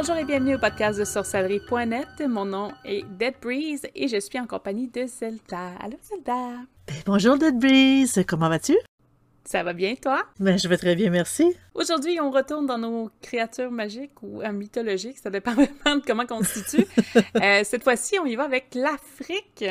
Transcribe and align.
Bonjour 0.00 0.16
et 0.16 0.24
bienvenue 0.24 0.54
au 0.54 0.58
podcast 0.58 0.98
de 0.98 1.04
sorcellerie.net. 1.04 2.26
Mon 2.26 2.46
nom 2.46 2.72
est 2.86 3.04
Dead 3.18 3.34
Breeze 3.42 3.86
et 3.94 4.08
je 4.08 4.18
suis 4.18 4.40
en 4.40 4.46
compagnie 4.46 4.88
de 4.88 5.04
Zelda. 5.04 5.72
Allô 5.78 5.98
Zelda? 6.00 6.32
Ben, 6.86 6.96
bonjour 7.04 7.36
Dead 7.36 7.58
Breeze, 7.58 8.24
comment 8.26 8.48
vas-tu? 8.48 8.78
Ça 9.44 9.62
va 9.62 9.74
bien 9.74 9.94
toi? 9.96 10.22
Ben, 10.38 10.58
je 10.58 10.68
vais 10.68 10.78
très 10.78 10.94
bien, 10.94 11.10
merci. 11.10 11.52
Aujourd'hui, 11.74 12.18
on 12.18 12.30
retourne 12.30 12.64
dans 12.64 12.78
nos 12.78 13.10
créatures 13.20 13.70
magiques 13.70 14.22
ou 14.22 14.40
euh, 14.40 14.52
mythologiques, 14.52 15.18
ça 15.18 15.28
dépend 15.28 15.52
vraiment 15.54 15.96
de 15.96 16.02
comment 16.06 16.24
on 16.30 16.42
se 16.42 16.60
situe. 16.60 16.86
Euh, 17.42 17.60
cette 17.64 17.82
fois-ci, 17.82 18.18
on 18.18 18.24
y 18.24 18.36
va 18.36 18.44
avec 18.44 18.74
l'Afrique. 18.74 19.66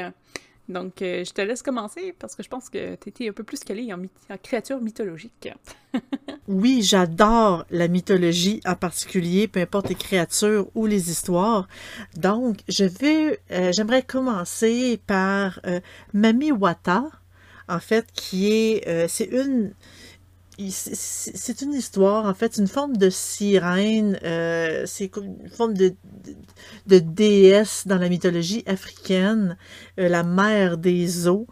Donc, 0.69 1.01
euh, 1.01 1.25
je 1.25 1.33
te 1.33 1.41
laisse 1.41 1.63
commencer 1.63 2.13
parce 2.17 2.35
que 2.35 2.43
je 2.43 2.47
pense 2.47 2.69
que 2.69 2.95
tu 2.95 3.09
étais 3.09 3.29
un 3.29 3.33
peu 3.33 3.43
plus 3.43 3.59
calé 3.61 3.91
en, 3.91 3.99
en 4.01 4.37
créatures 4.37 4.79
mythologiques. 4.79 5.49
oui, 6.47 6.81
j'adore 6.83 7.65
la 7.71 7.87
mythologie 7.87 8.61
en 8.65 8.75
particulier, 8.75 9.47
peu 9.47 9.59
importe 9.59 9.89
les 9.89 9.95
créatures 9.95 10.67
ou 10.75 10.85
les 10.85 11.09
histoires. 11.09 11.67
Donc, 12.15 12.59
je 12.67 12.85
vais, 12.85 13.39
euh, 13.51 13.71
j'aimerais 13.71 14.03
commencer 14.03 15.01
par 15.07 15.59
euh, 15.65 15.79
Mami 16.13 16.51
Wata, 16.51 17.05
en 17.67 17.79
fait, 17.79 18.05
qui 18.13 18.51
est, 18.51 19.07
c'est 19.07 19.25
une 19.25 19.73
c'est 20.69 21.61
une 21.61 21.73
histoire, 21.73 22.25
en 22.25 22.33
fait, 22.33 22.57
une 22.57 22.67
forme 22.67 22.97
de 22.97 23.09
sirène, 23.09 24.19
euh, 24.23 24.83
c'est 24.85 25.09
une 25.15 25.49
forme 25.49 25.73
de, 25.73 25.95
déesse 26.85 27.87
dans 27.87 27.97
la 27.97 28.09
mythologie 28.09 28.63
africaine, 28.65 29.57
euh, 29.99 30.09
la 30.09 30.23
mère 30.23 30.77
des 30.77 31.27
eaux. 31.27 31.47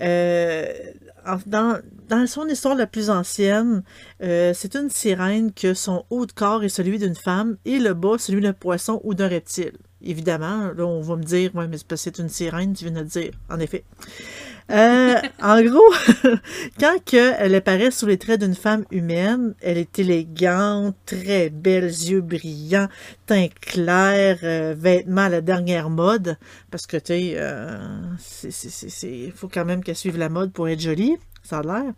Euh, 0.00 0.72
dans, 1.46 1.80
dans, 2.08 2.26
son 2.26 2.46
histoire 2.46 2.74
la 2.74 2.86
plus 2.86 3.10
ancienne, 3.10 3.82
c'est 4.20 4.74
une 4.74 4.90
sirène 4.90 5.52
que 5.52 5.74
son 5.74 6.04
haut 6.10 6.26
de 6.26 6.32
corps 6.32 6.64
est 6.64 6.68
celui 6.68 6.98
d'une 6.98 7.14
femme 7.14 7.56
et 7.64 7.78
le 7.78 7.94
bas 7.94 8.18
celui 8.18 8.40
d'un 8.40 8.52
poisson 8.52 9.00
ou 9.04 9.14
d'un 9.14 9.28
reptile. 9.28 9.72
Évidemment, 10.00 10.72
là, 10.76 10.84
on 10.84 11.00
va 11.00 11.14
me 11.14 11.22
dire, 11.22 11.54
ouais, 11.54 11.68
mais 11.68 11.76
c'est 11.94 12.18
une 12.18 12.28
sirène, 12.28 12.74
tu 12.74 12.84
viens 12.84 12.94
de 12.94 13.00
le 13.00 13.06
dire, 13.06 13.30
en 13.48 13.60
effet. 13.60 13.84
Euh, 14.70 15.16
en 15.42 15.62
gros, 15.62 15.92
quand 16.80 16.96
elle 17.12 17.54
apparaît 17.54 17.90
sous 17.90 18.06
les 18.06 18.18
traits 18.18 18.40
d'une 18.40 18.54
femme 18.54 18.84
humaine, 18.90 19.54
elle 19.60 19.78
est 19.78 19.98
élégante, 19.98 20.96
très 21.06 21.50
belle, 21.50 21.86
yeux 21.86 22.20
brillants, 22.20 22.88
teint 23.26 23.48
clair, 23.60 24.38
euh, 24.42 24.74
vêtements 24.76 25.22
à 25.22 25.28
la 25.28 25.40
dernière 25.40 25.90
mode, 25.90 26.36
parce 26.70 26.86
que 26.86 26.96
tu 26.96 27.12
sais, 27.12 27.34
euh, 27.36 29.30
faut 29.34 29.48
quand 29.48 29.64
même 29.64 29.82
qu'elle 29.82 29.96
suive 29.96 30.18
la 30.18 30.28
mode 30.28 30.52
pour 30.52 30.68
être 30.68 30.80
jolie. 30.80 31.16
Ça 31.42 31.58
a 31.58 31.62
l'air. 31.62 31.92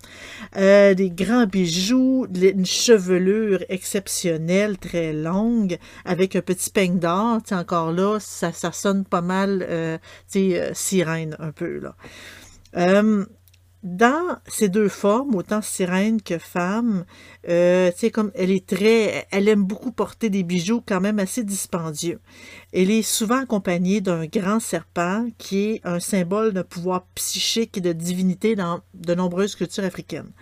Euh, 0.57 0.95
des 0.95 1.11
grands 1.11 1.47
bijoux, 1.47 2.27
une 2.35 2.65
chevelure 2.65 3.63
exceptionnelle, 3.69 4.79
très 4.79 5.13
longue, 5.13 5.79
avec 6.07 6.35
un 6.35 6.41
petit 6.41 6.71
peigne 6.71 6.99
d'or. 6.99 7.41
Encore 7.51 7.93
là, 7.93 8.19
ça, 8.21 8.53
ça 8.53 8.73
sonne 8.73 9.05
pas 9.05 9.21
mal, 9.21 9.65
euh, 9.69 9.99
euh, 10.37 10.71
sirène 10.73 11.37
un 11.39 11.53
peu. 11.53 11.79
là. 11.79 11.95
Euh, 12.77 13.25
dans 13.85 14.39
ces 14.47 14.71
deux 14.71 14.89
formes, 14.89 15.35
autant 15.35 15.61
sirène 15.61 16.23
que 16.23 16.39
femme, 16.39 17.05
euh, 17.51 17.91
comme 18.15 18.33
elle 18.35 18.51
est 18.51 18.67
très, 18.67 19.27
elle 19.31 19.47
aime 19.47 19.63
beaucoup 19.63 19.93
porter 19.93 20.31
des 20.31 20.43
bijoux 20.43 20.83
quand 20.87 21.03
même 21.03 21.19
assez 21.19 21.45
dispendieux. 21.45 22.19
Elle 22.73 22.91
est 22.91 23.03
souvent 23.03 23.43
accompagnée 23.43 24.01
d'un 24.01 24.25
grand 24.25 24.59
serpent 24.59 25.27
qui 25.37 25.67
est 25.67 25.81
un 25.85 26.01
symbole 26.01 26.55
de 26.55 26.63
pouvoir 26.63 27.05
psychique 27.15 27.77
et 27.77 27.83
de 27.83 27.93
divinité 27.93 28.57
dans 28.57 28.81
de 28.95 29.15
nombreuses 29.15 29.55
cultures 29.55 29.85
africaines. 29.85 30.33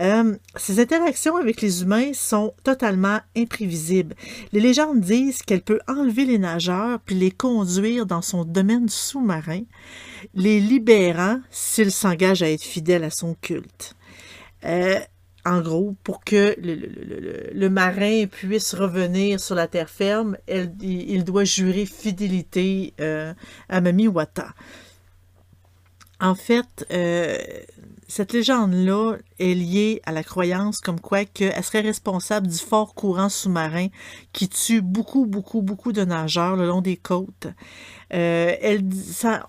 Euh, 0.00 0.36
ses 0.56 0.80
interactions 0.80 1.36
avec 1.36 1.60
les 1.60 1.82
humains 1.82 2.12
sont 2.14 2.54
totalement 2.64 3.20
imprévisibles. 3.36 4.14
Les 4.52 4.60
légendes 4.60 5.00
disent 5.00 5.42
qu'elle 5.42 5.62
peut 5.62 5.80
enlever 5.86 6.24
les 6.24 6.38
nageurs 6.38 7.00
puis 7.00 7.14
les 7.14 7.30
conduire 7.30 8.06
dans 8.06 8.22
son 8.22 8.44
domaine 8.44 8.88
sous-marin, 8.88 9.62
les 10.34 10.60
libérant 10.60 11.40
s'ils 11.50 11.92
s'engagent 11.92 12.42
à 12.42 12.50
être 12.50 12.62
fidèles 12.62 13.04
à 13.04 13.10
son 13.10 13.34
culte. 13.34 13.94
Euh, 14.64 14.98
en 15.44 15.60
gros, 15.60 15.96
pour 16.04 16.22
que 16.22 16.54
le, 16.58 17.68
marin 17.68 18.26
puisse 18.26 18.74
revenir 18.74 19.40
sur 19.40 19.56
la 19.56 19.66
terre 19.66 19.90
ferme, 19.90 20.36
il 20.80 21.24
doit 21.24 21.44
jurer 21.44 21.84
fidélité 21.84 22.94
euh, 23.00 23.34
à 23.68 23.80
Mami 23.80 24.06
Wata. 24.06 24.54
En 26.20 26.36
fait, 26.36 26.86
euh, 26.92 27.36
cette 28.14 28.34
légende-là 28.34 29.16
est 29.38 29.54
liée 29.54 30.02
à 30.04 30.12
la 30.12 30.22
croyance 30.22 30.82
comme 30.82 31.00
quoi 31.00 31.24
qu'elle 31.24 31.64
serait 31.64 31.80
responsable 31.80 32.46
du 32.46 32.58
fort 32.58 32.94
courant 32.94 33.30
sous-marin 33.30 33.86
qui 34.34 34.50
tue 34.50 34.82
beaucoup, 34.82 35.24
beaucoup, 35.24 35.62
beaucoup 35.62 35.92
de 35.92 36.04
nageurs 36.04 36.56
le 36.56 36.66
long 36.66 36.82
des 36.82 36.98
côtes. 36.98 37.46
Euh, 38.12 38.54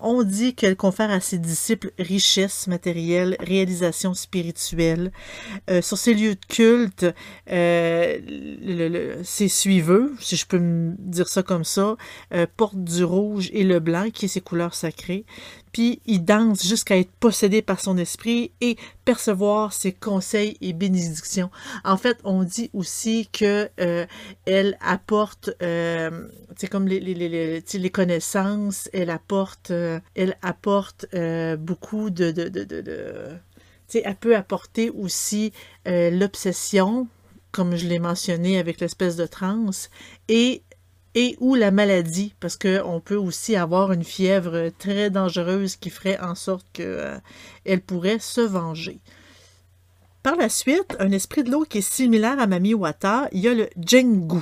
on 0.00 0.22
dit 0.22 0.54
qu'elle 0.54 0.76
confère 0.76 1.10
à 1.10 1.20
ses 1.20 1.36
disciples 1.36 1.92
richesse 1.98 2.66
matérielle, 2.66 3.36
réalisation 3.38 4.14
spirituelle. 4.14 5.12
Euh, 5.68 5.82
sur 5.82 5.98
ces 5.98 6.14
lieux 6.14 6.34
de 6.34 6.46
culte, 6.48 7.04
euh, 7.50 9.20
ses 9.24 9.48
suiveux, 9.48 10.14
si 10.20 10.36
je 10.36 10.46
peux 10.46 10.58
me 10.58 10.94
dire 10.98 11.28
ça 11.28 11.42
comme 11.42 11.64
ça, 11.64 11.98
portent 12.56 12.82
du 12.82 13.04
rouge 13.04 13.50
et 13.52 13.64
le 13.64 13.78
blanc, 13.78 14.08
qui 14.10 14.24
est 14.24 14.28
ses 14.28 14.40
couleurs 14.40 14.74
sacrées 14.74 15.26
puis 15.74 16.00
il 16.06 16.24
danse 16.24 16.64
jusqu'à 16.64 16.96
être 16.96 17.10
possédé 17.18 17.60
par 17.60 17.80
son 17.80 17.98
esprit 17.98 18.52
et 18.60 18.76
percevoir 19.04 19.72
ses 19.72 19.92
conseils 19.92 20.56
et 20.60 20.72
bénédictions. 20.72 21.50
En 21.82 21.96
fait, 21.96 22.16
on 22.22 22.44
dit 22.44 22.70
aussi 22.74 23.28
que 23.32 23.68
euh, 23.80 24.06
elle 24.46 24.78
apporte, 24.80 25.50
euh, 25.62 26.28
c'est 26.56 26.68
comme 26.68 26.86
les, 26.86 27.90
connaissances, 27.92 28.88
elle 28.92 29.10
apporte, 29.10 29.72
euh, 29.72 29.98
elle 30.14 30.38
apporte 30.42 31.06
beaucoup 31.58 32.10
de, 32.10 32.30
de, 32.30 32.48
de, 32.48 32.62
de, 32.62 32.80
de 32.80 33.28
elle 33.92 34.16
peut 34.16 34.36
apporter 34.36 34.90
aussi 34.90 35.52
l'obsession, 35.86 37.08
comme 37.50 37.74
je 37.76 37.86
l'ai 37.86 37.98
mentionné 37.98 38.58
avec 38.58 38.80
l'espèce 38.80 39.16
de 39.16 39.26
transe, 39.26 39.90
et 40.28 40.62
et 41.14 41.36
ou 41.40 41.54
la 41.54 41.70
maladie, 41.70 42.34
parce 42.40 42.56
qu'on 42.56 43.00
peut 43.04 43.16
aussi 43.16 43.56
avoir 43.56 43.92
une 43.92 44.04
fièvre 44.04 44.70
très 44.78 45.10
dangereuse 45.10 45.76
qui 45.76 45.90
ferait 45.90 46.18
en 46.20 46.34
sorte 46.34 46.66
qu'elle 46.72 47.20
euh, 47.68 47.78
pourrait 47.86 48.18
se 48.18 48.40
venger. 48.40 48.98
Par 50.22 50.36
la 50.36 50.48
suite, 50.48 50.96
un 50.98 51.12
esprit 51.12 51.44
de 51.44 51.50
l'eau 51.50 51.64
qui 51.68 51.78
est 51.78 51.88
similaire 51.88 52.40
à 52.40 52.46
Mami 52.46 52.74
Wata, 52.74 53.28
il 53.32 53.40
y 53.40 53.48
a 53.48 53.54
le 53.54 53.68
Jengu. 53.80 54.40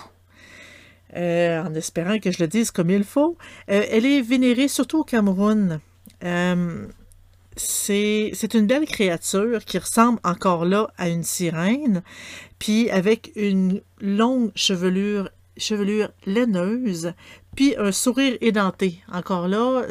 Euh, 1.15 1.63
en 1.63 1.75
espérant 1.75 2.19
que 2.19 2.31
je 2.31 2.43
le 2.43 2.49
dise 2.49 2.71
comme 2.71 2.89
il 2.89 3.05
faut. 3.05 3.37
Euh, 3.71 3.85
elle 3.91 4.07
est 4.07 4.23
vénérée 4.23 4.69
surtout 4.69 5.01
au 5.01 5.05
Cameroun. 5.05 5.81
c'est 7.57 8.55
une 8.55 8.67
belle 8.67 8.87
créature 8.87 9.63
qui 9.67 9.77
ressemble 9.77 10.21
encore 10.25 10.65
là 10.65 10.91
à 10.97 11.11
une 11.11 11.25
sirène, 11.25 12.03
puis 12.59 12.89
avec 12.89 13.31
une 13.37 13.83
longue 14.01 14.53
chevelure 14.55 15.29
chevelure 15.57 16.11
laineuse, 16.27 17.13
puis 17.55 17.75
un 17.79 17.93
sourire 17.93 18.37
édenté. 18.41 19.01
Encore 19.13 19.49
là, 19.49 19.83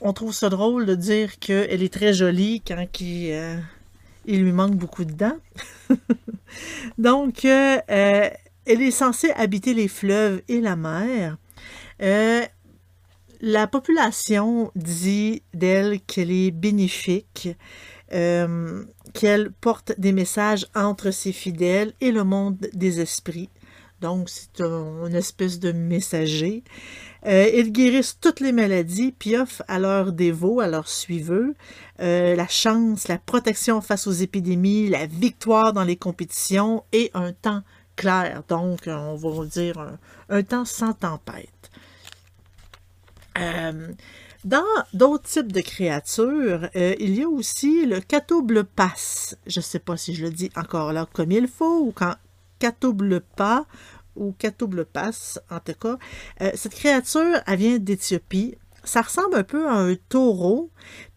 on 0.00 0.12
trouve 0.12 0.32
ça 0.32 0.48
drôle 0.48 0.86
de 0.86 0.94
dire 0.94 1.38
qu'elle 1.38 1.82
est 1.82 1.92
très 1.92 2.12
jolie 2.12 2.62
quand 2.66 3.00
il, 3.00 3.30
euh, 3.32 3.56
il 4.26 4.42
lui 4.42 4.52
manque 4.52 4.74
beaucoup 4.74 5.04
de 5.04 5.12
dents. 5.12 5.38
Donc, 6.98 7.44
euh, 7.44 7.78
euh, 7.90 8.28
elle 8.66 8.82
est 8.82 8.90
censée 8.90 9.30
habiter 9.32 9.74
les 9.74 9.88
fleuves 9.88 10.42
et 10.48 10.60
la 10.60 10.76
mer. 10.76 11.36
la 13.40 13.66
population 13.66 14.70
dit 14.76 15.42
d'elle 15.52 16.00
qu'elle 16.00 16.30
est 16.30 16.52
bénéfique, 16.52 17.48
qu'elle 18.08 19.52
porte 19.60 19.98
des 19.98 20.12
messages 20.12 20.66
entre 20.74 21.10
ses 21.10 21.32
fidèles 21.32 21.92
et 22.00 22.12
le 22.12 22.24
monde 22.24 22.58
des 22.72 23.00
esprits. 23.00 23.48
Donc, 24.02 24.28
c'est 24.28 24.60
une 24.60 25.14
espèce 25.14 25.60
de 25.60 25.70
messager. 25.70 26.64
Euh, 27.24 27.48
ils 27.54 27.70
guérissent 27.70 28.18
toutes 28.20 28.40
les 28.40 28.50
maladies, 28.50 29.12
puis 29.16 29.36
offrent 29.36 29.62
à 29.68 29.78
leurs 29.78 30.12
dévots, 30.12 30.58
à 30.58 30.66
leurs 30.66 30.88
suiveux, 30.88 31.54
euh, 32.00 32.34
la 32.34 32.48
chance, 32.48 33.06
la 33.06 33.18
protection 33.18 33.80
face 33.80 34.08
aux 34.08 34.12
épidémies, 34.12 34.88
la 34.88 35.06
victoire 35.06 35.72
dans 35.72 35.84
les 35.84 35.94
compétitions 35.94 36.82
et 36.92 37.12
un 37.14 37.32
temps 37.32 37.62
clair. 37.94 38.42
Donc, 38.48 38.80
on 38.88 39.14
va 39.14 39.46
dire 39.46 39.96
un, 40.28 40.42
temps 40.42 40.64
sans 40.64 40.94
tempête. 40.94 41.70
Euh, 43.38 43.92
dans 44.44 44.64
d'autres 44.92 45.28
types 45.28 45.52
de 45.52 45.60
créatures, 45.60 46.68
il 46.74 47.14
y 47.14 47.22
a 47.22 47.28
aussi 47.28 47.86
le 47.86 48.00
catoblepas. 48.00 49.36
Je 49.46 49.60
ne 49.60 49.62
sais 49.62 49.78
pas 49.78 49.96
si 49.96 50.12
je 50.12 50.24
le 50.24 50.32
dis 50.32 50.50
encore 50.56 50.92
là 50.92 51.06
comme 51.12 51.30
il 51.30 51.46
faut 51.46 51.82
ou 51.86 51.92
quand 51.94 52.16
pas 53.36 53.66
ou 54.16 54.32
Catoblepas, 54.32 55.38
en 55.50 55.60
tout 55.60 55.74
cas. 55.80 55.96
Euh, 56.40 56.50
cette 56.54 56.74
créature, 56.74 57.40
elle 57.46 57.58
vient 57.58 57.78
d'Éthiopie. 57.78 58.56
Ça 58.84 59.02
ressemble 59.02 59.36
un 59.36 59.44
peu 59.44 59.68
à 59.68 59.74
un 59.74 59.94
taureau. 60.08 60.70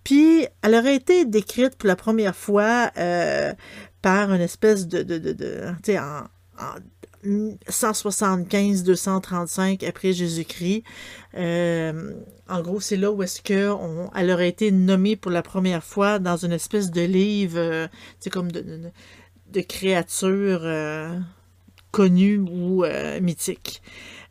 Puis, 0.03 0.45
elle 0.62 0.75
aurait 0.75 0.95
été 0.95 1.25
décrite 1.25 1.75
pour 1.75 1.88
la 1.88 1.95
première 1.95 2.36
fois 2.36 2.92
euh, 2.97 3.53
par 4.01 4.31
une 4.31 4.42
espèce 4.42 4.88
de, 4.88 5.03
de, 5.03 5.33
de 5.33 5.97
en, 5.97 6.25
175-235 7.25 9.88
après 9.88 10.13
Jésus-Christ. 10.13 10.83
Euh, 11.36 12.13
en 12.47 12.62
gros, 12.62 12.80
c'est 12.80 12.97
là 12.97 13.12
où 13.12 13.24
est-ce 13.24 13.42
que 13.42 13.71
on, 13.71 14.12
elle 14.15 14.30
aurait 14.30 14.50
été 14.50 14.71
nommée 14.71 15.15
pour 15.15 15.31
la 15.31 15.42
première 15.42 15.83
fois 15.83 16.19
dans 16.19 16.38
une 16.38 16.51
espèce 16.51 16.92
de 16.92 17.01
livre, 17.01 17.89
c'est 18.19 18.30
comme 18.30 18.51
de, 18.51 18.62
de, 18.62 18.92
de 19.56 19.62
créatures 19.62 20.62
euh, 20.63 21.18
connues 21.92 22.40
ou 22.40 22.84
euh, 22.84 23.22
mythiques. 23.22 23.81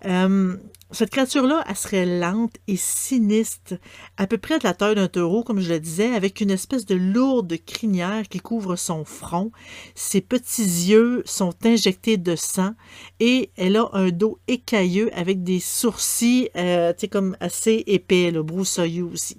Euh, 0.04 0.56
cette 0.90 1.10
créature-là, 1.10 1.64
elle 1.66 1.76
serait 1.76 2.20
lente 2.20 2.56
et 2.68 2.76
sinistre, 2.76 3.74
à 4.18 4.26
peu 4.26 4.36
près 4.36 4.58
de 4.58 4.64
la 4.64 4.74
taille 4.74 4.94
d'un 4.94 5.08
taureau, 5.08 5.42
comme 5.42 5.60
je 5.60 5.72
le 5.72 5.80
disais, 5.80 6.14
avec 6.14 6.42
une 6.42 6.50
espèce 6.50 6.84
de 6.84 6.94
lourde 6.94 7.56
crinière 7.66 8.28
qui 8.28 8.38
couvre 8.38 8.76
son 8.76 9.04
front. 9.04 9.50
Ses 9.94 10.20
petits 10.20 10.62
yeux 10.62 11.22
sont 11.24 11.54
injectés 11.64 12.18
de 12.18 12.36
sang 12.36 12.74
et 13.18 13.50
elle 13.56 13.76
a 13.76 13.88
un 13.94 14.10
dos 14.10 14.38
écailleux 14.46 15.10
avec 15.18 15.42
des 15.42 15.58
sourcils, 15.58 16.50
euh, 16.54 16.92
comme 17.10 17.34
assez 17.40 17.82
épais, 17.86 18.30
le 18.30 18.42
broussailleux 18.42 19.04
aussi. 19.04 19.38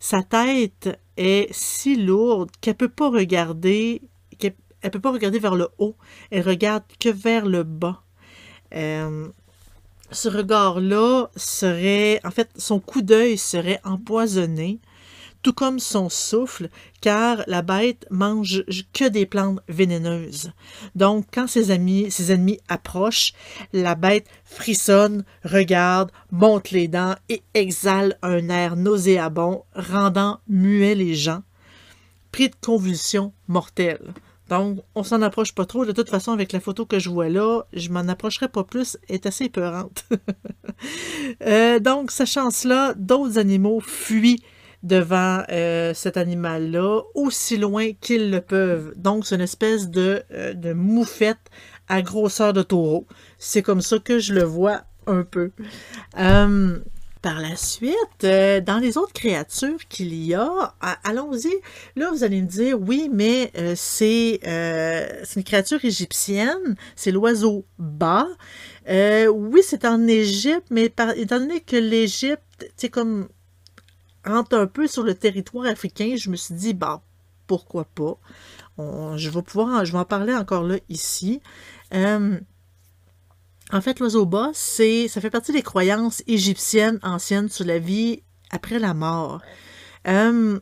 Sa 0.00 0.22
tête 0.24 0.90
est 1.16 1.48
si 1.52 1.96
lourde 1.96 2.50
qu'elle 2.60 2.74
peut 2.74 2.88
pas 2.88 3.08
regarder, 3.08 4.02
elle 4.86 4.92
peut 4.92 5.00
pas 5.00 5.10
regarder 5.10 5.40
vers 5.40 5.56
le 5.56 5.68
haut, 5.78 5.96
elle 6.30 6.46
regarde 6.46 6.84
que 7.00 7.08
vers 7.08 7.44
le 7.44 7.64
bas. 7.64 8.04
Euh, 8.72 9.26
ce 10.12 10.28
regard-là 10.28 11.26
serait, 11.34 12.20
en 12.22 12.30
fait, 12.30 12.48
son 12.56 12.78
coup 12.78 13.02
d'œil 13.02 13.36
serait 13.36 13.80
empoisonné, 13.82 14.78
tout 15.42 15.52
comme 15.52 15.80
son 15.80 16.08
souffle, 16.08 16.68
car 17.00 17.42
la 17.48 17.62
bête 17.62 18.06
mange 18.12 18.62
que 18.92 19.08
des 19.08 19.26
plantes 19.26 19.58
vénéneuses. 19.68 20.52
Donc, 20.94 21.26
quand 21.34 21.48
ses 21.48 21.72
amis, 21.72 22.08
ses 22.12 22.30
ennemis 22.30 22.60
approchent, 22.68 23.32
la 23.72 23.96
bête 23.96 24.28
frissonne, 24.44 25.24
regarde, 25.42 26.12
monte 26.30 26.70
les 26.70 26.86
dents 26.86 27.16
et 27.28 27.42
exhale 27.54 28.16
un 28.22 28.48
air 28.50 28.76
nauséabond, 28.76 29.64
rendant 29.74 30.38
muets 30.46 30.94
les 30.94 31.16
gens, 31.16 31.42
pris 32.30 32.50
de 32.50 32.56
convulsions 32.60 33.32
mortelles. 33.48 34.14
Donc, 34.48 34.78
on 34.94 35.02
s'en 35.02 35.22
approche 35.22 35.54
pas 35.54 35.66
trop. 35.66 35.84
De 35.84 35.92
toute 35.92 36.08
façon, 36.08 36.32
avec 36.32 36.52
la 36.52 36.60
photo 36.60 36.86
que 36.86 36.98
je 36.98 37.10
vois 37.10 37.28
là, 37.28 37.62
je 37.72 37.90
m'en 37.90 38.08
approcherai 38.08 38.48
pas 38.48 38.64
plus. 38.64 38.96
Elle 39.08 39.16
est 39.16 39.26
assez 39.26 39.44
épeurante. 39.44 40.04
euh, 41.42 41.80
donc, 41.80 42.10
sachant 42.10 42.50
cela, 42.50 42.94
d'autres 42.96 43.38
animaux 43.38 43.80
fuient 43.80 44.42
devant 44.82 45.42
euh, 45.50 45.94
cet 45.94 46.16
animal-là 46.16 47.00
aussi 47.14 47.56
loin 47.56 47.92
qu'ils 48.00 48.30
le 48.30 48.40
peuvent. 48.40 48.92
Donc, 48.96 49.26
c'est 49.26 49.34
une 49.34 49.40
espèce 49.40 49.90
de, 49.90 50.22
euh, 50.32 50.54
de 50.54 50.72
moufette 50.72 51.50
à 51.88 52.02
grosseur 52.02 52.52
de 52.52 52.62
taureau. 52.62 53.06
C'est 53.38 53.62
comme 53.62 53.80
ça 53.80 53.98
que 53.98 54.18
je 54.18 54.32
le 54.32 54.44
vois 54.44 54.82
un 55.06 55.22
peu. 55.22 55.50
Euh, 56.18 56.78
par 57.22 57.40
la 57.40 57.56
suite, 57.56 57.94
euh, 58.24 58.60
dans 58.60 58.78
les 58.78 58.96
autres 58.98 59.12
créatures 59.12 59.86
qu'il 59.88 60.14
y 60.14 60.34
a, 60.34 60.74
allons-y. 61.04 61.52
Là, 61.96 62.10
vous 62.10 62.24
allez 62.24 62.42
me 62.42 62.46
dire, 62.46 62.80
oui, 62.80 63.10
mais 63.12 63.50
euh, 63.56 63.74
c'est 63.76 64.40
euh, 64.46 65.24
une 65.34 65.44
créature 65.44 65.84
égyptienne, 65.84 66.76
c'est 66.94 67.10
l'oiseau 67.10 67.64
bas. 67.78 68.28
oui, 68.88 69.60
c'est 69.62 69.84
en 69.84 70.06
Égypte, 70.06 70.66
mais 70.70 70.84
étant 70.84 71.40
donné 71.40 71.60
que 71.60 71.76
l'Égypte, 71.76 72.70
c'est 72.76 72.90
comme 72.90 73.28
rentre 74.24 74.56
un 74.56 74.66
peu 74.66 74.86
sur 74.86 75.02
le 75.02 75.14
territoire 75.14 75.66
africain, 75.66 76.14
je 76.16 76.30
me 76.30 76.36
suis 76.36 76.54
dit, 76.54 76.74
bah, 76.74 77.02
pourquoi 77.46 77.84
pas? 77.84 78.18
je 79.16 79.30
vais 79.30 79.42
pouvoir, 79.42 79.84
je 79.84 79.92
vais 79.92 79.98
en 79.98 80.04
parler 80.04 80.34
encore 80.34 80.62
là 80.62 80.76
ici. 80.88 81.40
En 83.72 83.80
fait, 83.80 83.98
l'oiseau 83.98 84.26
bas, 84.26 84.50
c'est, 84.54 85.08
ça 85.08 85.20
fait 85.20 85.30
partie 85.30 85.52
des 85.52 85.62
croyances 85.62 86.22
égyptiennes 86.28 87.00
anciennes 87.02 87.48
sur 87.48 87.64
la 87.64 87.78
vie 87.78 88.22
après 88.50 88.78
la 88.78 88.94
mort. 88.94 89.40
Euh, 90.06 90.60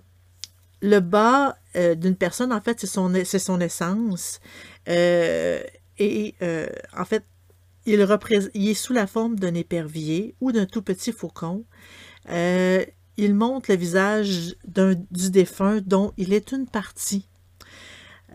le 0.81 1.01
bas 1.01 1.57
euh, 1.77 1.95
d'une 1.95 2.17
personne, 2.17 2.53
en 2.53 2.61
fait, 2.63 2.81
c'est 2.81 2.87
son, 2.87 3.61
essence. 3.61 4.41
Euh, 4.89 5.63
et 5.99 6.35
en 6.97 7.05
fait, 7.05 7.25
il, 7.85 8.07
il, 8.55 8.69
est 8.69 8.75
sous 8.75 8.95
la 8.95 9.07
forme 9.07 9.39
d'un 9.39 9.55
épervier 9.55 10.35
ou 10.41 10.51
d'un 10.51 10.67
tout 10.67 10.83
petit 10.83 11.13
faucon. 11.13 11.65
il 12.27 13.35
montre 13.35 13.71
le 13.71 13.77
visage 13.77 14.57
du 14.67 15.31
défunt 15.31 15.81
dont 15.85 16.13
il 16.17 16.33
est 16.33 16.53
une 16.53 16.67
partie. 16.67 17.29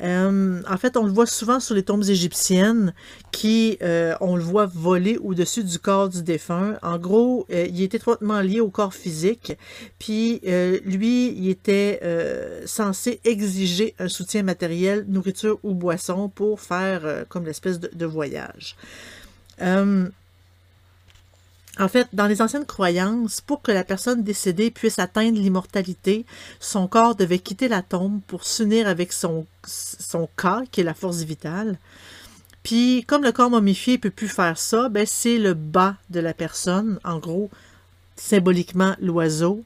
Euh, 0.02 0.62
en 0.68 0.78
fait, 0.78 0.98
on 0.98 1.04
le 1.04 1.12
voit 1.12 1.26
souvent 1.26 1.60
sur 1.60 1.76
les 1.76 1.84
tombes 1.84 2.04
égyptiennes 2.04 2.94
qui, 3.32 3.78
euh, 3.82 4.16
on 4.22 4.36
le 4.36 4.44
voit 4.44 4.66
voler 4.66 5.18
au-dessus 5.18 5.64
du 5.64 5.80
corps 5.80 6.10
du 6.10 6.24
défunt. 6.24 6.78
En 6.82 6.98
gros, 6.98 7.46
euh, 7.52 7.68
il 7.70 7.82
est 7.82 7.94
étroitement 7.94 8.42
lié 8.42 8.60
au 8.60 8.70
corps 8.70 8.94
physique, 8.94 9.54
puis 9.98 10.42
lui, 10.86 11.28
il 11.38 11.50
était 11.50 12.02
censé 12.66 13.20
exiger 13.24 13.96
un 14.00 14.08
soutien 14.08 14.44
matériel, 14.44 15.06
nourriture 15.08 15.60
ou 15.64 15.74
boisson 15.74 16.30
pour 16.30 16.62
faire 16.62 17.26
comme 17.30 17.46
l'espèce 17.46 17.80
de 17.80 18.06
voyage. 18.06 18.76
En 21.80 21.88
fait, 21.88 22.10
dans 22.12 22.28
les 22.28 22.42
anciennes 22.42 22.66
croyances, 22.66 23.40
pour 23.40 23.62
que 23.62 23.72
la 23.72 23.86
personne 23.86 24.22
décédée 24.22 24.70
puisse 24.70 25.00
atteindre 25.00 25.40
l'immortalité, 25.40 26.26
son 26.60 26.90
corps 26.90 27.16
devait 27.16 27.40
quitter 27.40 27.70
la 27.70 27.82
tombe 27.82 28.20
pour 28.28 28.44
s'unir 28.44 28.88
avec 28.88 29.14
son, 29.14 29.46
son 29.66 30.28
qui 30.72 30.82
est 30.82 30.84
la 30.84 30.94
force 30.94 31.22
vitale. 31.22 31.78
Puis, 32.64 33.06
comme 33.08 33.24
le 33.24 33.32
corps 33.32 33.50
momifié 33.50 33.94
ne 33.94 34.00
peut 34.00 34.10
plus 34.10 34.28
faire 34.28 34.58
ça, 34.58 34.90
ben, 34.90 35.06
c'est 35.08 35.38
le 35.38 35.54
bas 35.54 35.96
de 36.10 36.20
la 36.20 36.34
personne, 36.34 37.00
en 37.06 37.18
gros, 37.18 37.50
symboliquement 38.18 38.96
l'oiseau, 39.00 39.64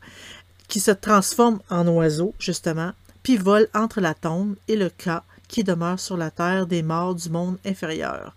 qui 0.68 0.80
se 0.80 0.92
transforme 0.92 1.62
en 1.72 1.88
oiseau, 1.88 2.36
justement, 2.38 2.92
puis 3.24 3.38
vole 3.38 3.68
entre 3.74 4.02
la 4.02 4.14
tombe 4.14 4.56
et 4.68 4.76
le 4.76 4.90
cas 4.90 5.24
qui 5.48 5.64
demeure 5.64 6.00
sur 6.00 6.18
la 6.18 6.30
terre 6.30 6.68
des 6.68 6.84
morts 6.84 7.16
du 7.16 7.30
monde 7.30 7.58
inférieur. 7.66 8.36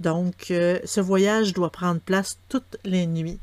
Donc, 0.00 0.50
euh, 0.50 0.78
ce 0.84 1.00
voyage 1.00 1.52
doit 1.52 1.70
prendre 1.70 2.00
place 2.00 2.38
toutes 2.48 2.78
les 2.84 3.06
nuits. 3.06 3.38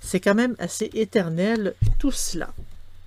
C'est 0.00 0.20
quand 0.20 0.34
même 0.34 0.56
assez 0.58 0.90
éternel 0.94 1.74
tout 1.98 2.10
cela. 2.10 2.48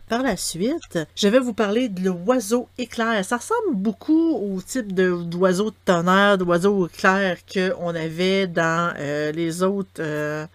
Par 0.07 0.23
la 0.23 0.37
suite, 0.37 0.99
je 1.15 1.27
vais 1.27 1.39
vous 1.39 1.53
parler 1.53 1.87
de 1.87 2.09
l'oiseau 2.09 2.67
éclair. 2.77 3.23
Ça 3.23 3.37
ressemble 3.37 3.75
beaucoup 3.75 4.35
au 4.35 4.61
type 4.61 4.93
d'oiseau 4.93 5.71
de, 5.71 5.75
tonnerre, 5.85 6.37
d'oiseau 6.37 6.87
éclair 6.87 7.37
qu'on 7.51 7.95
avait 7.95 8.45
dans 8.45 8.93
euh, 8.99 9.31
les 9.31 9.63
autres. 9.63 9.89
Euh, 9.99 10.45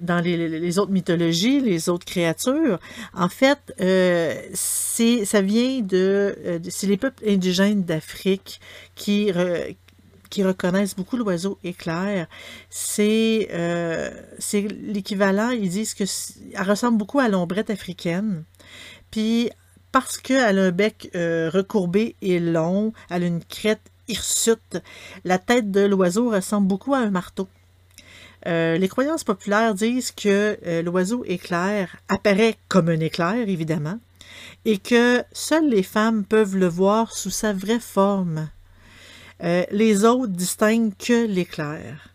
dans 0.00 0.18
les, 0.18 0.78
autres 0.80 0.90
mythologies, 0.90 1.60
les 1.60 1.88
autres 1.88 2.04
créatures, 2.04 2.80
en 3.14 3.28
fait, 3.28 3.60
ça 4.52 5.40
vient 5.42 5.80
de, 5.80 6.60
c'est 6.68 6.88
les 6.88 6.96
peuples 6.96 7.22
indigènes 7.24 7.84
d'Afrique 7.84 8.60
qui, 8.96 9.30
qui 10.32 10.42
reconnaissent 10.42 10.96
beaucoup 10.96 11.18
l'oiseau 11.18 11.58
éclair, 11.62 12.26
c'est 12.70 13.48
euh, 13.52 14.10
l'équivalent, 14.54 15.50
ils 15.50 15.68
disent 15.68 15.92
que 15.92 16.04
elle 16.54 16.68
ressemble 16.68 16.96
beaucoup 16.96 17.20
à 17.20 17.28
l'ombrette 17.28 17.68
africaine. 17.68 18.44
Puis 19.10 19.50
parce 19.92 20.16
qu'elle 20.16 20.58
a 20.58 20.62
un 20.62 20.70
bec 20.70 21.10
euh, 21.14 21.50
recourbé 21.50 22.16
et 22.22 22.40
long, 22.40 22.94
elle 23.10 23.24
a 23.24 23.26
une 23.26 23.44
crête 23.44 23.82
hirsute, 24.08 24.78
la 25.24 25.38
tête 25.38 25.70
de 25.70 25.82
l'oiseau 25.82 26.30
ressemble 26.30 26.66
beaucoup 26.66 26.94
à 26.94 26.98
un 26.98 27.10
marteau. 27.10 27.46
Euh, 28.46 28.78
les 28.78 28.88
croyances 28.88 29.24
populaires 29.24 29.74
disent 29.74 30.12
que 30.12 30.58
l'oiseau 30.82 31.24
éclair 31.26 31.96
apparaît 32.08 32.56
comme 32.68 32.88
un 32.88 33.00
éclair, 33.00 33.48
évidemment, 33.48 33.98
et 34.64 34.78
que 34.78 35.22
seules 35.32 35.68
les 35.68 35.82
femmes 35.82 36.24
peuvent 36.24 36.56
le 36.56 36.68
voir 36.68 37.12
sous 37.12 37.30
sa 37.30 37.52
vraie 37.52 37.78
forme. 37.78 38.48
Euh, 39.42 39.64
les 39.70 40.04
autres 40.04 40.32
distinguent 40.32 40.96
que 40.96 41.26
l'éclair. 41.26 42.12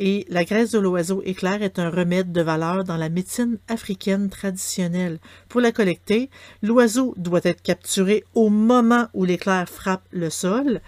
Et 0.00 0.26
la 0.28 0.44
graisse 0.44 0.70
de 0.70 0.78
l'oiseau 0.78 1.22
éclair 1.24 1.60
est 1.62 1.80
un 1.80 1.90
remède 1.90 2.30
de 2.30 2.40
valeur 2.40 2.84
dans 2.84 2.96
la 2.96 3.08
médecine 3.08 3.58
africaine 3.66 4.30
traditionnelle. 4.30 5.18
Pour 5.48 5.60
la 5.60 5.72
collecter, 5.72 6.30
l'oiseau 6.62 7.14
doit 7.16 7.40
être 7.42 7.62
capturé 7.62 8.24
au 8.34 8.48
moment 8.48 9.08
où 9.12 9.24
l'éclair 9.24 9.68
frappe 9.68 10.04
le 10.12 10.30
sol. 10.30 10.80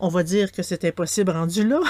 On 0.00 0.08
va 0.08 0.24
dire 0.24 0.50
que 0.50 0.64
c'est 0.64 0.84
impossible 0.84 1.30
rendu 1.30 1.66
là. 1.66 1.80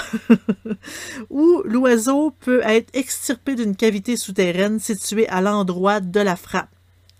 Ou 1.31 1.63
l'oiseau 1.65 2.31
peut 2.39 2.61
être 2.63 2.95
extirpé 2.95 3.55
d'une 3.55 3.75
cavité 3.75 4.15
souterraine 4.15 4.79
située 4.79 5.27
à 5.29 5.41
l'endroit 5.41 5.99
de 5.99 6.19
la 6.19 6.35
frappe. 6.35 6.69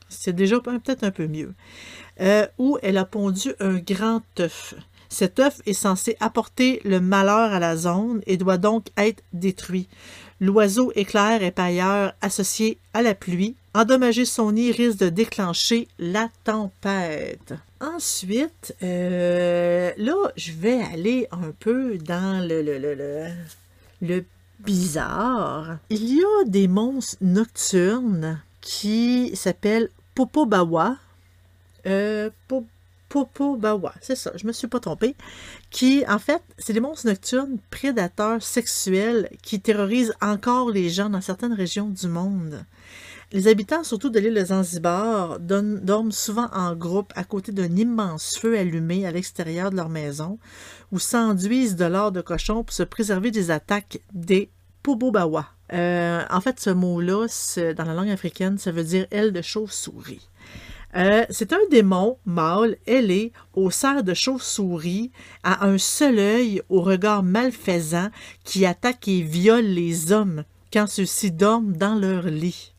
C'est 0.08 0.34
déjà 0.34 0.60
peut-être 0.60 1.04
un 1.04 1.12
peu 1.12 1.28
mieux. 1.28 1.54
Euh, 2.22 2.48
ou 2.58 2.78
elle 2.82 2.98
a 2.98 3.06
pondu 3.06 3.54
un 3.60 3.76
grand 3.76 4.22
œuf. 4.40 4.76
Cet 5.10 5.40
œuf 5.40 5.62
est 5.66 5.74
censé 5.74 6.18
apporter 6.20 6.82
le 6.84 7.00
malheur 7.00 7.54
à 7.54 7.60
la 7.60 7.76
zone 7.76 8.22
et 8.28 8.38
doit 8.38 8.58
donc 8.58 8.88
être 8.98 9.24
détruit. 9.34 9.88
L'oiseau 10.40 10.92
éclair 10.96 11.42
et 11.42 11.52
pailleur 11.52 12.14
associé 12.22 12.78
à 12.94 13.02
la 13.02 13.16
pluie. 13.16 13.56
Endommager 13.74 14.26
son 14.26 14.52
nid 14.52 14.72
risque 14.72 15.00
de 15.00 15.10
déclencher 15.10 15.88
la 15.98 16.30
tempête. 16.44 17.54
Ensuite, 17.80 18.76
euh, 18.84 19.92
là, 19.98 20.32
je 20.36 20.52
vais 20.52 20.82
aller 20.82 21.28
un 21.32 21.52
peu 21.60 21.98
dans 21.98 22.46
le, 22.48 22.62
le, 22.62 22.78
le, 22.78 22.96
le, 22.96 23.28
le 24.02 24.26
bizarre. 24.60 25.78
Il 25.90 26.16
y 26.16 26.22
a 26.22 26.44
des 26.46 26.68
monstres 26.68 27.18
nocturnes 27.22 28.42
qui 28.62 29.36
s'appellent 29.36 29.90
Popobawa. 30.16 30.98
Euh, 31.86 32.30
Popobawa, 33.10 33.94
c'est 34.02 34.16
ça, 34.16 34.32
je 34.36 34.46
me 34.48 34.52
suis 34.52 34.68
pas 34.68 34.80
trompée. 34.80 35.16
Qui, 35.70 36.04
en 36.08 36.20
fait, 36.20 36.42
c'est 36.58 36.74
des 36.74 36.80
monstres 36.80 37.08
nocturnes 37.08 37.58
prédateurs 37.70 38.42
sexuels 38.42 39.30
qui 39.42 39.60
terrorisent 39.60 40.14
encore 40.22 40.70
les 40.72 40.90
gens 40.90 41.10
dans 41.10 41.22
certaines 41.22 41.54
régions 41.54 41.90
du 41.90 42.08
monde. 42.08 42.66
Les 43.34 43.50
habitants, 43.50 43.84
surtout 43.84 44.10
de 44.10 44.20
l'île 44.20 44.36
de 44.36 44.46
Zanzibar, 44.46 45.40
dorment 45.40 46.12
souvent 46.14 46.48
en 46.54 46.74
groupe 46.76 47.12
à 47.16 47.26
côté 47.26 47.52
d'un 47.52 47.76
immense 47.76 48.38
feu 48.38 48.58
allumé 48.58 49.06
à 49.06 49.12
l'extérieur 49.12 49.70
de 49.70 49.76
leur 49.76 49.90
maison 49.90 50.40
ou 50.94 51.00
s'enduisent 51.00 51.76
de 51.76 51.86
l'or 51.86 52.14
de 52.14 52.22
cochon 52.22 52.64
pour 52.64 52.74
se 52.74 52.84
préserver 52.84 53.32
des 53.32 53.52
attaques 53.52 54.00
des 54.14 54.50
Pobobawa. 54.82 55.46
Euh, 55.74 56.24
en 56.30 56.40
fait, 56.40 56.62
ce 56.62 56.70
mot-là, 56.70 57.28
dans 57.74 57.84
la 57.84 57.94
langue 57.94 58.10
africaine, 58.10 58.58
ça 58.58 58.72
veut 58.72 58.86
dire 58.86 59.06
aile 59.12 59.34
de 59.34 59.42
chauve-souris. 59.42 60.30
Euh, 60.98 61.26
c'est 61.30 61.54
un 61.54 61.60
démon 61.70 62.18
mâle 62.26 62.78
ailé 62.88 63.32
au 63.54 63.70
cerf 63.70 64.04
de 64.04 64.16
chauve-souris, 64.16 65.12
à 65.44 65.68
un 65.68 65.78
seul 65.78 66.18
œil, 66.18 66.62
au 66.70 66.82
regard 66.82 67.22
malfaisant, 67.22 68.10
qui 68.44 68.66
attaque 68.66 69.08
et 69.08 69.22
viole 69.22 69.66
les 69.66 70.12
hommes 70.12 70.44
quand 70.74 70.88
ceux-ci 70.88 71.32
dorment 71.32 71.78
dans 71.78 71.96
leur 71.96 72.24
lit. 72.24 72.74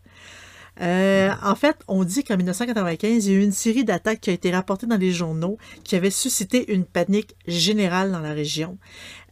Euh, 0.81 1.31
en 1.43 1.55
fait, 1.55 1.77
on 1.87 2.05
dit 2.05 2.25
qu'en 2.25 2.37
1995, 2.37 3.27
il 3.27 3.33
y 3.33 3.37
a 3.37 3.39
eu 3.39 3.43
une 3.43 3.53
série 3.53 3.85
d'attaques 3.85 4.21
qui 4.21 4.31
a 4.31 4.33
été 4.33 4.51
rapportée 4.51 4.87
dans 4.87 4.97
les 4.97 5.13
journaux 5.13 5.59
qui 5.85 5.97
avait 5.97 6.11
suscité 6.11 6.73
une 6.73 6.85
panique 6.85 7.37
générale 7.47 8.13
dans 8.13 8.21
la 8.21 8.33
région. 8.33 8.79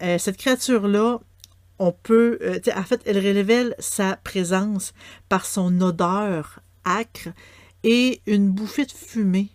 Euh, 0.03 0.19
cette 0.19 0.37
créature-là, 0.37 1.21
on 1.79 1.93
peut, 1.93 2.39
en 2.75 2.83
fait, 2.83 3.01
elle 3.05 3.19
révèle 3.19 3.75
sa 3.79 4.17
présence 4.17 4.95
par 5.29 5.45
son 5.45 5.81
odeur 5.81 6.61
acre 6.85 7.29
et 7.85 8.21
une 8.27 8.51
bouffée 8.51 8.87
de 8.87 8.93
fumée. 8.93 9.49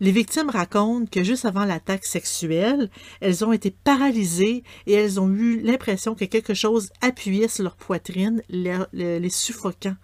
Les 0.00 0.12
victimes 0.12 0.48
racontent 0.48 1.06
que 1.10 1.22
juste 1.22 1.44
avant 1.44 1.66
l'attaque 1.66 2.06
sexuelle, 2.06 2.88
elles 3.20 3.44
ont 3.44 3.52
été 3.52 3.70
paralysées 3.70 4.64
et 4.86 4.94
elles 4.94 5.20
ont 5.20 5.28
eu 5.28 5.60
l'impression 5.60 6.14
que 6.14 6.24
quelque 6.24 6.54
chose 6.54 6.88
appuyait 7.02 7.48
sur 7.48 7.64
leur 7.64 7.76
poitrine, 7.76 8.42
les 8.48 9.28
suffoquant. 9.28 9.96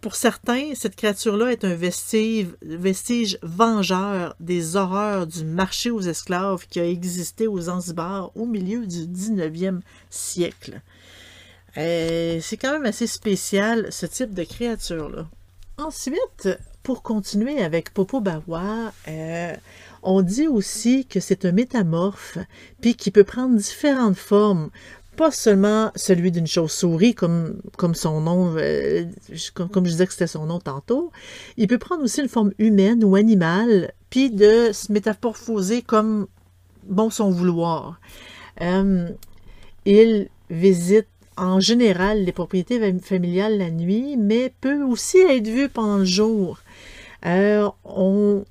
Pour 0.00 0.14
certains, 0.14 0.74
cette 0.74 0.94
créature-là 0.94 1.50
est 1.50 1.64
un 1.64 1.74
vestige, 1.74 2.46
vestige, 2.62 3.36
vengeur 3.42 4.36
des 4.38 4.76
horreurs 4.76 5.26
du 5.26 5.44
marché 5.44 5.90
aux 5.90 6.00
esclaves 6.00 6.66
qui 6.70 6.78
a 6.78 6.86
existé 6.86 7.48
aux 7.48 7.62
Zanzibar 7.62 8.30
au 8.36 8.46
milieu 8.46 8.86
du 8.86 9.06
19e 9.06 9.80
siècle. 10.08 10.80
Euh, 11.76 12.38
c'est 12.40 12.56
quand 12.56 12.72
même 12.72 12.86
assez 12.86 13.08
spécial, 13.08 13.88
ce 13.90 14.06
type 14.06 14.34
de 14.34 14.44
créature-là. 14.44 15.26
Ensuite, 15.78 16.48
pour 16.88 17.02
continuer 17.02 17.60
avec 17.60 17.92
Popo 17.92 18.22
Bawa, 18.22 18.94
euh, 19.08 19.54
on 20.02 20.22
dit 20.22 20.48
aussi 20.48 21.04
que 21.04 21.20
c'est 21.20 21.44
un 21.44 21.52
métamorphe, 21.52 22.38
puis 22.80 22.94
qui 22.94 23.10
peut 23.10 23.24
prendre 23.24 23.58
différentes 23.58 24.16
formes 24.16 24.70
pas 25.14 25.30
seulement 25.30 25.92
celui 25.96 26.32
d'une 26.32 26.46
chauve-souris, 26.46 27.14
comme, 27.14 27.60
comme 27.76 27.94
son 27.94 28.22
nom, 28.22 28.54
euh, 28.56 29.04
comme, 29.54 29.84
je 29.84 29.90
disais 29.90 30.06
que 30.06 30.12
c'était 30.14 30.26
son 30.26 30.46
nom 30.46 30.60
tantôt, 30.60 31.12
il 31.58 31.66
peut 31.66 31.76
prendre 31.76 32.02
aussi 32.04 32.22
une 32.22 32.28
forme 32.30 32.52
humaine 32.58 33.04
ou 33.04 33.16
animale, 33.16 33.92
puis 34.08 34.30
de 34.30 34.70
se 34.72 34.90
métamorphoser 34.90 35.82
comme 35.82 36.26
bon 36.84 37.10
son 37.10 37.30
vouloir. 37.30 38.00
Euh, 38.62 39.10
il 39.84 40.30
visite 40.48 41.08
en 41.36 41.60
général 41.60 42.24
les 42.24 42.32
propriétés 42.32 42.80
familiales 43.00 43.58
la 43.58 43.70
nuit, 43.70 44.16
mais 44.16 44.54
peut 44.62 44.82
aussi 44.82 45.18
être 45.18 45.48
vu 45.48 45.68
pendant 45.68 45.98
le 45.98 46.06
jour. 46.06 46.60
Euh, 47.26 47.68
on, 47.84 48.44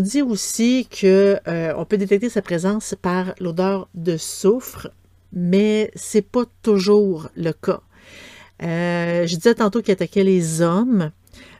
dit 0.00 0.22
aussi 0.22 0.88
que 0.90 1.38
on 1.76 1.84
peut 1.84 1.98
détecter 1.98 2.28
sa 2.28 2.42
présence 2.42 2.94
par 3.00 3.34
l'odeur 3.40 3.88
de 3.94 4.16
soufre 4.16 4.88
mais 5.36 5.90
c'est 5.94 6.22
pas 6.22 6.44
toujours 6.62 7.28
le 7.36 7.52
cas. 7.52 7.82
Euh, 8.62 9.26
je 9.26 9.36
disais 9.36 9.54
tantôt 9.54 9.82
qu'il 9.82 9.92
attaquait 9.92 10.24
les 10.24 10.62
hommes, 10.62 11.10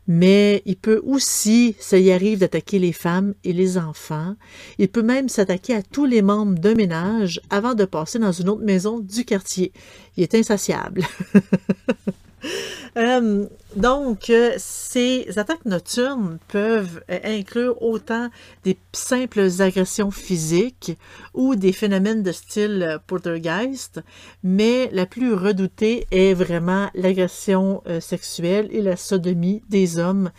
mais 0.09 0.62
il 0.65 0.76
peut 0.76 1.03
aussi, 1.05 1.76
ça 1.79 1.99
y 1.99 2.11
arrive, 2.11 2.38
d'attaquer 2.38 2.79
les 2.79 2.93
femmes 2.93 3.35
et 3.45 3.53
les 3.53 3.76
enfants. 3.76 4.35
Il 4.79 4.88
peut 4.88 5.03
même 5.03 5.29
s'attaquer 5.29 5.75
à 5.75 5.83
tous 5.83 6.07
les 6.07 6.23
membres 6.23 6.59
d'un 6.59 6.75
ménage 6.75 7.41
avant 7.50 7.75
de 7.75 7.85
passer 7.85 8.19
dans 8.19 8.33
une 8.33 8.49
autre 8.49 8.65
maison 8.65 9.00
du 9.00 9.25
quartier. 9.25 9.73
Il 10.17 10.23
est 10.23 10.35
insatiable. 10.35 11.03
Euh, 12.97 13.47
donc, 13.75 14.31
euh, 14.31 14.55
ces 14.57 15.38
attaques 15.38 15.67
nocturnes 15.67 16.38
peuvent 16.49 17.03
euh, 17.11 17.19
inclure 17.25 17.83
autant 17.83 18.31
des 18.65 18.79
simples 18.95 19.50
agressions 19.61 20.11
physiques 20.11 20.97
ou 21.35 21.57
des 21.57 21.73
phénomènes 21.73 22.23
de 22.23 22.33
style 22.33 22.99
poltergeist, 23.07 24.00
mais 24.43 24.88
la 24.93 25.05
plus 25.05 25.35
redoutée 25.35 26.07
est 26.11 26.33
vraiment 26.33 26.88
l'agression 26.95 27.83
sexuelle 28.00 28.69
et 28.71 28.81
la 28.81 28.97
sodomie 28.97 29.62
des 29.69 29.99
hommes 29.99 30.31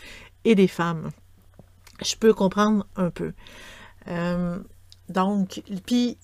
et 0.43 0.55
des 0.55 0.67
femmes. 0.67 1.11
Je 2.03 2.15
peux 2.15 2.33
comprendre 2.33 2.87
un 2.95 3.11
peu. 3.11 3.33
donc, 5.09 5.61
puis 5.85 6.17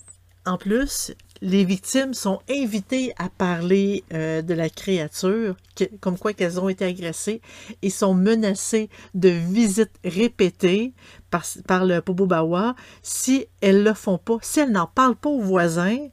en 0.48 0.58
plus, 0.58 1.14
les 1.44 1.66
victimes 1.66 2.14
sont 2.14 2.40
invitées 2.50 3.14
à 3.18 3.28
parler 3.28 4.06
euh, 4.14 4.42
de 4.42 4.54
la 4.54 4.70
créature, 4.70 5.58
comme 6.00 6.18
quoi 6.18 6.32
qu'elles 6.32 6.58
ont 6.58 6.70
été 6.70 6.86
agressées, 6.86 7.42
et 7.82 7.90
sont 7.90 8.14
menacées 8.14 8.90
de 9.14 9.28
visites 9.28 9.92
répétées 10.06 10.94
par, 11.30 11.44
par 11.68 11.84
le 11.86 12.00
Popo-Bawa 12.00 12.76
si 13.02 13.46
elles 13.60 13.84
le 13.84 13.94
font 13.94 14.18
pas. 14.18 14.38
Si 14.42 14.62
elles 14.62 14.72
n'en 14.72 14.88
parlent 14.88 15.18
pas 15.18 15.30
aux 15.30 15.42
voisins, 15.42 16.08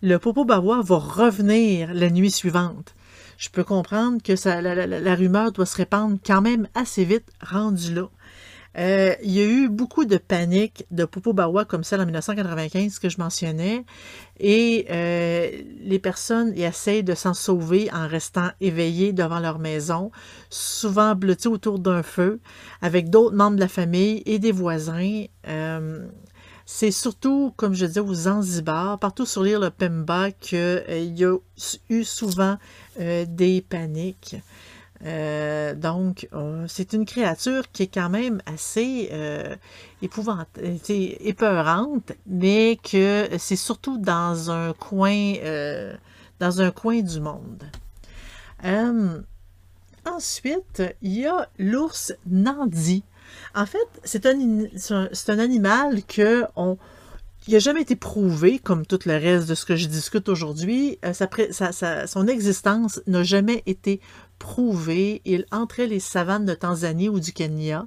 le 0.00 0.16
Popo-Bawa 0.16 0.80
va 0.82 0.96
revenir 0.96 1.92
la 1.92 2.08
nuit 2.08 2.30
suivante. 2.30 2.94
Je 3.36 3.50
peux 3.50 3.64
comprendre 3.64 4.22
que 4.22 4.34
ça, 4.34 4.62
la, 4.62 4.86
la 4.86 5.14
rumeur 5.14 5.52
doit 5.52 5.66
se 5.66 5.76
répandre 5.76 6.16
quand 6.24 6.40
même 6.40 6.68
assez 6.74 7.04
vite 7.04 7.28
rendu 7.42 7.94
là. 7.94 8.08
Euh, 8.78 9.14
il 9.22 9.32
y 9.32 9.40
a 9.40 9.44
eu 9.44 9.68
beaucoup 9.68 10.04
de 10.04 10.16
panique 10.16 10.86
de 10.92 11.04
Popo 11.04 11.32
Bawa 11.32 11.64
comme 11.64 11.82
celle 11.82 12.00
en 12.00 12.04
1995 12.04 13.00
que 13.00 13.08
je 13.08 13.18
mentionnais 13.18 13.84
et 14.38 14.86
euh, 14.90 15.50
les 15.80 15.98
personnes 15.98 16.52
essayent 16.56 17.02
de 17.02 17.14
s'en 17.14 17.34
sauver 17.34 17.90
en 17.92 18.06
restant 18.06 18.50
éveillées 18.60 19.12
devant 19.12 19.40
leur 19.40 19.58
maison, 19.58 20.12
souvent 20.50 21.16
blotties 21.16 21.48
autour 21.48 21.80
d'un 21.80 22.04
feu 22.04 22.38
avec 22.80 23.10
d'autres 23.10 23.34
membres 23.34 23.56
de 23.56 23.60
la 23.60 23.68
famille 23.68 24.22
et 24.24 24.38
des 24.38 24.52
voisins. 24.52 25.24
Euh, 25.48 26.06
c'est 26.64 26.92
surtout, 26.92 27.52
comme 27.56 27.74
je 27.74 27.86
disais, 27.86 27.98
aux 27.98 28.14
Zanzibar, 28.14 29.00
partout 29.00 29.26
sur 29.26 29.42
l'île 29.42 29.58
de 29.58 29.70
Pemba, 29.70 30.30
qu'il 30.30 31.16
y 31.16 31.24
a 31.24 31.36
eu 31.88 32.04
souvent 32.04 32.58
des 32.96 33.64
paniques. 33.68 34.36
Euh, 35.04 35.74
donc, 35.74 36.28
euh, 36.34 36.66
c'est 36.68 36.92
une 36.92 37.06
créature 37.06 37.70
qui 37.72 37.84
est 37.84 37.94
quand 37.94 38.10
même 38.10 38.42
assez 38.46 39.08
euh, 39.12 39.56
épeurante, 40.02 42.12
mais 42.26 42.78
que 42.82 43.28
c'est 43.38 43.56
surtout 43.56 43.98
dans 43.98 44.50
un 44.50 44.72
coin, 44.74 45.34
dans 46.38 46.60
un 46.60 46.70
coin 46.70 47.00
du 47.00 47.20
monde. 47.20 47.64
ensuite, 50.04 50.82
il 51.02 51.18
y 51.18 51.26
a 51.26 51.48
l'ours 51.58 52.12
Nandi. 52.26 53.02
En 53.54 53.64
fait, 53.64 53.78
c'est 54.04 54.26
un, 54.26 54.36
un, 54.36 55.38
animal 55.38 56.02
que 56.04 56.44
on, 56.56 56.76
n'a 57.52 57.58
jamais 57.58 57.82
été 57.82 57.96
prouvé, 57.96 58.58
comme 58.58 58.86
tout 58.86 58.98
le 59.06 59.14
reste 59.14 59.48
de 59.48 59.54
ce 59.54 59.64
que 59.64 59.76
je 59.76 59.86
discute 59.86 60.28
aujourd'hui. 60.28 60.98
son 62.06 62.26
existence 62.26 63.00
n'a 63.06 63.22
jamais 63.22 63.62
été 63.66 64.00
prouvé. 64.38 65.22
Il 65.24 65.46
entrait 65.52 65.86
les 65.86 66.00
savanes 66.00 66.44
de 66.44 66.54
Tanzanie 66.54 67.08
ou 67.08 67.20
du 67.20 67.32
Kenya. 67.32 67.86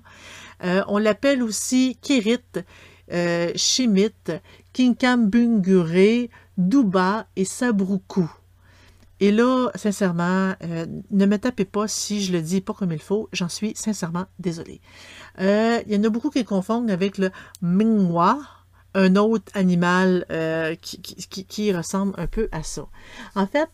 Euh, 0.64 0.84
on 0.88 0.98
l'appelle 0.98 1.44
aussi 1.44 1.98
Kirit, 2.02 2.40
euh, 3.12 3.52
Shimit, 3.56 4.32
Kinkambungure, 4.74 6.30
Duba 6.58 7.28
et 7.36 7.46
Sabruku. 7.46 8.30
Et 9.20 9.32
là, 9.32 9.70
sincèrement, 9.76 10.54
euh, 10.64 10.86
ne 11.12 11.26
me 11.26 11.38
tapez 11.38 11.64
pas 11.64 11.88
si 11.88 12.22
je 12.22 12.34
le 12.34 12.42
dis 12.42 12.60
pas 12.60 12.74
comme 12.74 12.92
il 12.92 13.00
faut. 13.00 13.30
J'en 13.32 13.48
suis 13.48 13.72
sincèrement 13.74 14.26
désolée. 14.38 14.82
Euh, 15.40 15.82
il 15.88 15.94
y 15.94 15.98
en 15.98 16.04
a 16.04 16.10
beaucoup 16.10 16.30
qui 16.30 16.44
confondent 16.44 16.92
avec 16.92 17.18
le 17.18 17.32
Mingwa, 17.62 18.38
un 18.96 19.16
autre 19.16 19.52
animal 19.56 20.26
qui, 20.82 21.00
qui, 21.02 21.74
ressemble 21.74 22.14
un 22.18 22.28
peu 22.28 22.50
à 22.52 22.64
ça. 22.64 22.88
En 23.36 23.48
fait, 23.48 23.70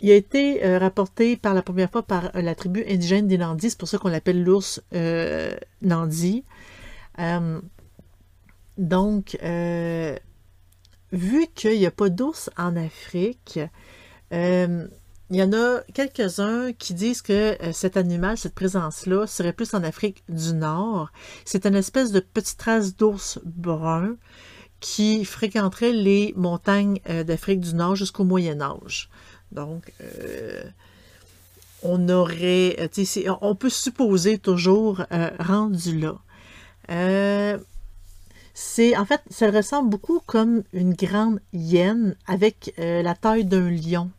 il 0.00 0.10
a 0.10 0.14
été 0.14 0.76
rapporté 0.78 1.36
par 1.36 1.54
la 1.54 1.62
première 1.62 1.90
fois 1.90 2.02
par 2.02 2.30
la 2.34 2.54
tribu 2.54 2.84
indigène 2.88 3.26
des 3.26 3.38
Nandis, 3.38 3.70
c'est 3.70 3.78
pour 3.78 3.88
ça 3.88 3.98
qu'on 3.98 4.08
l'appelle 4.08 4.42
l'ours 4.42 4.80
Nandi. 5.82 6.44
donc, 8.78 9.36
vu 11.12 11.46
qu'il 11.54 11.78
n'y 11.78 11.86
a 11.86 11.90
pas 11.90 12.08
d'ours 12.08 12.50
en 12.56 12.76
Afrique, 12.76 13.58
euh, 14.32 14.86
il 15.30 15.36
y 15.36 15.42
en 15.42 15.52
a 15.52 15.80
quelques-uns 15.94 16.72
qui 16.72 16.94
disent 16.94 17.22
que 17.22 17.56
euh, 17.62 17.72
cet 17.72 17.96
animal, 17.96 18.36
cette 18.36 18.54
présence-là, 18.54 19.26
serait 19.26 19.52
plus 19.52 19.74
en 19.74 19.84
Afrique 19.84 20.24
du 20.28 20.54
Nord. 20.54 21.10
C'est 21.44 21.66
une 21.66 21.76
espèce 21.76 22.10
de 22.12 22.20
petite 22.20 22.60
race 22.62 22.96
d'ours 22.96 23.38
brun 23.44 24.16
qui 24.80 25.24
fréquenterait 25.24 25.92
les 25.92 26.32
montagnes 26.36 27.00
euh, 27.08 27.24
d'Afrique 27.24 27.60
du 27.60 27.74
Nord 27.74 27.96
jusqu'au 27.96 28.24
Moyen 28.24 28.60
Âge. 28.60 29.10
Donc, 29.52 29.92
on 31.82 32.08
aurait, 32.08 32.76
on 33.40 33.54
peut 33.56 33.68
supposer 33.68 34.38
toujours 34.38 35.02
rendu 35.40 35.98
là. 35.98 36.14
C'est 38.54 38.96
en 38.96 39.04
fait, 39.04 39.22
ça 39.28 39.50
ressemble 39.50 39.90
beaucoup 39.90 40.20
comme 40.24 40.62
une 40.72 40.94
grande 40.94 41.40
hyène 41.52 42.14
avec 42.28 42.72
la 42.78 43.14
taille 43.16 43.44
d'un 43.44 43.70
lion. 43.70 44.10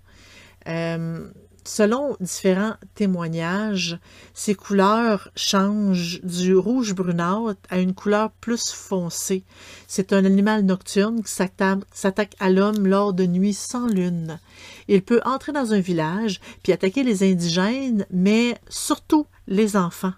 Euh, 0.68 1.27
selon 1.63 2.15
différents 2.20 2.75
témoignages, 2.96 4.00
ses 4.34 4.56
couleurs 4.56 5.30
changent 5.36 6.22
du 6.24 6.56
rouge 6.56 6.94
brunâtre 6.94 7.62
à 7.70 7.80
une 7.80 7.94
couleur 7.94 8.32
plus 8.41 8.72
foncée. 8.72 9.44
C'est 9.88 10.13
un 10.13 10.25
animal 10.25 10.63
nocturne 10.63 11.24
qui 11.24 11.32
s'attaque 11.32 12.36
à 12.39 12.50
l'homme 12.50 12.88
lors 12.88 13.13
de 13.13 13.25
nuits 13.25 13.53
sans 13.53 13.88
lune. 13.88 14.39
Il 14.88 15.01
peut 15.01 15.22
entrer 15.25 15.51
dans 15.51 15.74
un 15.74 15.80
village 15.80 16.39
puis 16.63 16.74
attaquer 16.74 17.03
les 17.03 17.24
indigènes, 17.24 18.06
mais 18.12 18.58
surtout 18.70 19.27
les 19.48 19.75
enfants. 19.77 20.13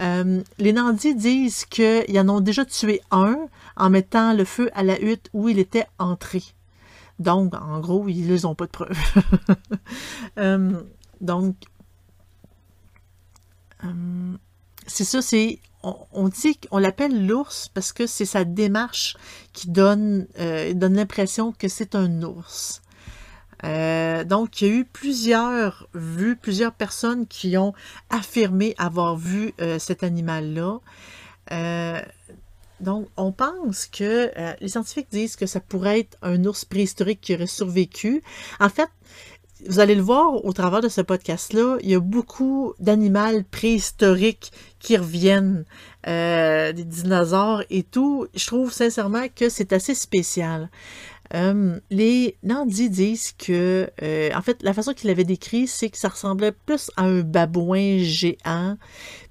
Euh, 0.00 0.42
les 0.58 0.72
Nandis 0.72 1.14
disent 1.14 1.66
qu'ils 1.66 2.18
en 2.18 2.28
ont 2.28 2.40
déjà 2.40 2.64
tué 2.64 3.00
un 3.10 3.36
en 3.76 3.90
mettant 3.90 4.32
le 4.32 4.44
feu 4.44 4.70
à 4.74 4.82
la 4.82 5.00
hutte 5.00 5.28
où 5.32 5.48
il 5.48 5.58
était 5.58 5.86
entré. 5.98 6.42
Donc, 7.20 7.54
en 7.54 7.80
gros, 7.80 8.08
ils 8.08 8.42
n'ont 8.42 8.54
pas 8.56 8.66
de 8.66 8.72
preuves. 8.72 8.98
Euh, 10.38 10.80
donc, 11.20 11.56
euh, 13.84 14.36
c'est 14.86 15.04
ça, 15.04 15.20
c'est. 15.20 15.58
On, 15.82 16.28
dit 16.28 16.56
qu'on 16.56 16.78
l'appelle 16.78 17.26
l'ours 17.26 17.68
parce 17.74 17.92
que 17.92 18.06
c'est 18.06 18.24
sa 18.24 18.44
démarche 18.44 19.16
qui 19.52 19.68
donne, 19.70 20.26
euh, 20.38 20.72
donne 20.72 20.94
l'impression 20.94 21.52
que 21.52 21.68
c'est 21.68 21.94
un 21.94 22.22
ours. 22.22 22.82
donc, 23.62 24.60
il 24.60 24.68
y 24.68 24.70
a 24.70 24.74
eu 24.74 24.84
plusieurs 24.84 25.88
vues, 25.94 26.36
plusieurs 26.36 26.72
personnes 26.72 27.26
qui 27.26 27.56
ont 27.58 27.74
affirmé 28.08 28.74
avoir 28.78 29.16
vu 29.16 29.52
cet 29.78 30.04
animal-là. 30.04 30.80
Donc, 32.80 33.08
on 33.16 33.32
pense 33.32 33.86
que 33.86 34.30
euh, 34.36 34.52
les 34.60 34.68
scientifiques 34.68 35.08
disent 35.10 35.36
que 35.36 35.46
ça 35.46 35.60
pourrait 35.60 36.00
être 36.00 36.16
un 36.22 36.44
ours 36.44 36.64
préhistorique 36.64 37.20
qui 37.20 37.34
aurait 37.34 37.46
survécu. 37.46 38.22
En 38.58 38.68
fait, 38.68 38.88
vous 39.68 39.78
allez 39.78 39.94
le 39.94 40.02
voir 40.02 40.42
au 40.44 40.52
travers 40.54 40.80
de 40.80 40.88
ce 40.88 41.02
podcast-là, 41.02 41.76
il 41.82 41.90
y 41.90 41.94
a 41.94 42.00
beaucoup 42.00 42.72
d'animaux 42.78 43.42
préhistoriques 43.50 44.52
qui 44.78 44.96
reviennent, 44.96 45.66
euh, 46.06 46.72
des 46.72 46.84
dinosaures 46.84 47.62
et 47.68 47.82
tout. 47.82 48.26
Je 48.34 48.46
trouve 48.46 48.72
sincèrement 48.72 49.26
que 49.34 49.50
c'est 49.50 49.74
assez 49.74 49.94
spécial. 49.94 50.70
Euh, 51.34 51.78
les 51.90 52.36
Nandis 52.42 52.88
disent 52.88 53.32
que, 53.32 53.90
en 54.34 54.40
fait, 54.40 54.62
la 54.62 54.72
façon 54.72 54.94
qu'ils 54.94 55.08
l'avaient 55.08 55.24
décrit, 55.24 55.66
c'est 55.66 55.90
que 55.90 55.98
ça 55.98 56.08
ressemblait 56.08 56.52
plus 56.52 56.90
à 56.96 57.04
un 57.04 57.20
babouin 57.20 57.98
géant, 57.98 58.78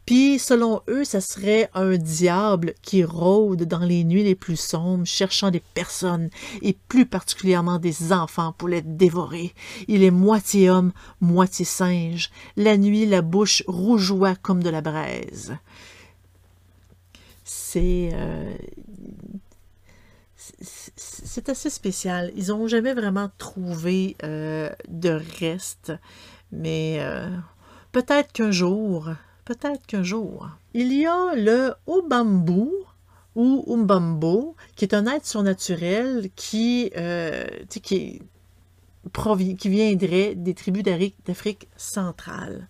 puis, 0.10 0.40
selon 0.40 0.82
eux, 0.88 1.04
ça 1.04 1.22
serait 1.22 1.70
un 1.76 1.96
diable 1.96 2.74
qui 2.82 3.04
rôde 3.04 3.66
dans 3.66 3.86
les 3.86 4.04
nuits 4.04 4.24
les 4.24 4.34
plus 4.34 4.60
sombres, 4.60 5.06
cherchant 5.06 5.52
des 5.52 5.60
personnes, 5.60 6.32
et 6.64 6.76
plus 6.88 7.06
particulièrement 7.06 7.78
des 7.78 8.12
enfants 8.12 8.52
pour 8.58 8.70
les 8.70 8.82
dévorer. 8.82 9.54
Il 9.88 10.02
est 10.02 10.10
moitié 10.10 10.72
homme, 10.72 10.94
moitié 11.22 11.64
singe. 11.64 12.32
La 12.58 12.76
nuit, 12.78 13.06
la 13.06 13.22
bouche 13.22 13.62
rougeoie 13.68 14.34
comme 14.34 14.64
de 14.64 14.72
la 14.72 14.82
braise. 14.82 15.56
C'est... 17.44 18.10
Euh, 18.12 18.58
c'est 20.96 21.50
assez 21.50 21.70
spécial. 21.70 22.32
Ils 22.36 22.48
n'ont 22.48 22.68
jamais 22.68 22.96
vraiment 22.96 23.30
trouvé 23.38 24.18
euh, 24.24 24.72
de 24.88 25.22
reste, 25.40 25.94
mais 26.52 26.98
euh, 27.00 27.30
peut-être 27.92 28.32
qu'un 28.32 28.50
jour, 28.50 29.12
peut-être 29.50 29.88
qu'un 29.88 30.04
jour. 30.04 30.48
Il 30.76 30.94
y 30.94 31.08
a 31.08 31.34
le 31.34 31.74
Obambu 31.88 32.70
ou 33.36 33.66
Umbambo, 33.74 34.56
qui 34.76 34.86
est 34.86 34.94
un 34.94 35.08
être 35.08 35.26
surnaturel 35.26 36.30
qui, 36.36 36.92
euh, 36.96 37.48
viendrait 39.66 40.36
des 40.36 40.54
tribus 40.54 40.84
d'Afrique 41.26 41.68
centrale. 41.78 42.68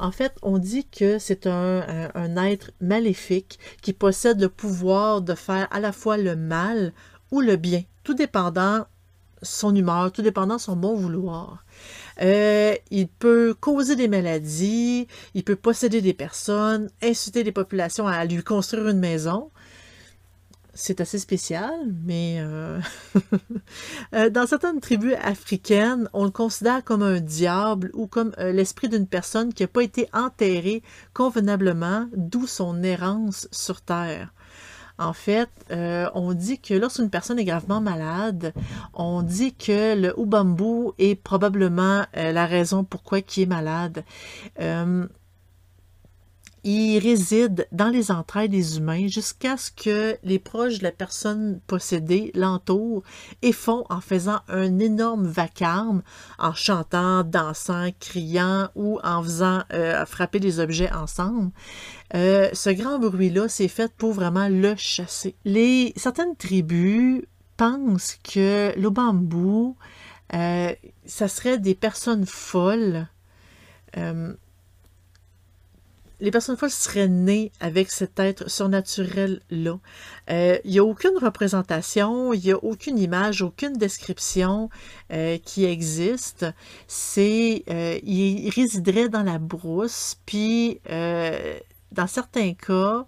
En 0.00 0.10
fait, 0.10 0.32
on 0.42 0.58
dit 0.58 0.88
que 0.88 1.20
c'est 1.20 1.46
un, 1.46 2.10
un, 2.12 2.36
être 2.44 2.72
maléfique 2.80 3.60
qui 3.80 3.92
possède 3.92 4.40
le 4.40 4.48
pouvoir 4.48 5.22
de 5.22 5.34
faire 5.34 5.68
à 5.70 5.78
la 5.78 5.92
fois 5.92 6.16
le 6.16 6.34
mal 6.34 6.92
ou 7.30 7.40
le 7.40 7.54
bien, 7.54 7.84
tout 8.02 8.14
dépendant 8.14 8.84
son 9.42 9.72
humeur, 9.76 10.10
tout 10.10 10.22
dépendant 10.22 10.58
son 10.58 10.74
bon 10.74 10.96
vouloir. 10.96 11.64
Euh, 12.22 12.74
il 12.90 13.08
peut 13.08 13.54
causer 13.58 13.96
des 13.96 14.08
maladies, 14.08 15.06
il 15.34 15.44
peut 15.44 15.56
posséder 15.56 16.00
des 16.00 16.14
personnes, 16.14 16.88
inciter 17.02 17.44
des 17.44 17.52
populations 17.52 18.06
à 18.06 18.24
lui 18.24 18.42
construire 18.42 18.88
une 18.88 18.98
maison. 18.98 19.50
C'est 20.72 21.00
assez 21.00 21.18
spécial, 21.18 21.72
mais 22.04 22.36
euh, 22.40 22.78
euh, 24.14 24.28
dans 24.28 24.46
certaines 24.46 24.80
tribus 24.80 25.14
africaines, 25.22 26.08
on 26.12 26.24
le 26.24 26.30
considère 26.30 26.84
comme 26.84 27.02
un 27.02 27.20
diable 27.20 27.90
ou 27.94 28.06
comme 28.06 28.32
l'esprit 28.38 28.90
d'une 28.90 29.06
personne 29.06 29.54
qui 29.54 29.62
n'a 29.62 29.68
pas 29.68 29.82
été 29.82 30.06
enterrée 30.12 30.82
convenablement, 31.14 32.08
d'où 32.14 32.46
son 32.46 32.82
errance 32.82 33.48
sur 33.52 33.80
Terre. 33.80 34.34
En 34.98 35.12
fait, 35.12 35.50
euh, 35.70 36.08
on 36.14 36.32
dit 36.32 36.58
que 36.58 36.72
lorsqu'une 36.72 37.10
personne 37.10 37.38
est 37.38 37.44
gravement 37.44 37.80
malade, 37.80 38.54
on 38.94 39.22
dit 39.22 39.54
que 39.54 39.94
le 39.94 40.18
Ubambu 40.18 40.92
est 40.98 41.16
probablement 41.16 42.06
euh, 42.16 42.32
la 42.32 42.46
raison 42.46 42.82
pourquoi 42.82 43.18
il 43.18 43.42
est 43.42 43.46
malade. 43.46 44.04
Euh, 44.60 45.06
il 46.66 46.98
réside 46.98 47.68
dans 47.72 47.88
les 47.88 48.10
entrailles 48.10 48.48
des 48.48 48.78
humains 48.78 49.06
jusqu'à 49.06 49.56
ce 49.56 49.70
que 49.70 50.16
les 50.22 50.38
proches 50.38 50.78
de 50.78 50.84
la 50.84 50.92
personne 50.92 51.60
possédée 51.66 52.32
l'entourent 52.34 53.02
et 53.42 53.52
font 53.52 53.84
en 53.88 54.00
faisant 54.00 54.40
un 54.48 54.78
énorme 54.78 55.26
vacarme, 55.26 56.02
en 56.38 56.54
chantant, 56.54 57.22
dansant, 57.22 57.90
criant 58.00 58.68
ou 58.74 58.98
en 59.04 59.22
faisant 59.22 59.62
frapper 60.06 60.40
des 60.40 60.60
objets 60.60 60.92
ensemble. 60.92 61.52
Euh, 62.14 62.48
ce 62.52 62.70
grand 62.70 62.98
bruit-là, 62.98 63.48
c'est 63.48 63.68
fait 63.68 63.92
pour 63.92 64.12
vraiment 64.12 64.48
le 64.48 64.74
chasser. 64.76 65.36
Certaines 65.96 66.36
tribus 66.36 67.22
pensent 67.56 68.18
que 68.22 68.72
l'Obambu, 68.78 69.74
euh, 70.34 70.72
ça 71.04 71.28
serait 71.28 71.58
des 71.58 71.74
personnes 71.74 72.26
folles. 72.26 73.08
Euh, 73.96 74.34
les 76.20 76.30
personnes 76.30 76.56
folles 76.56 76.70
seraient 76.70 77.08
nées 77.08 77.52
avec 77.60 77.90
cet 77.90 78.18
être 78.18 78.50
surnaturel-là. 78.50 79.78
Il 80.28 80.70
n'y 80.70 80.78
a 80.78 80.84
aucune 80.84 81.18
représentation, 81.20 82.32
il 82.32 82.40
n'y 82.40 82.52
a 82.52 82.56
aucune 82.64 82.98
image, 82.98 83.42
aucune 83.42 83.74
description 83.74 84.70
qui 85.44 85.64
existe. 85.64 86.46
C'est, 86.86 87.64
il 88.02 88.50
résiderait 88.50 89.08
dans 89.08 89.22
la 89.22 89.38
brousse, 89.38 90.16
puis 90.24 90.80
dans 90.88 92.06
certains 92.06 92.54
cas, 92.54 93.06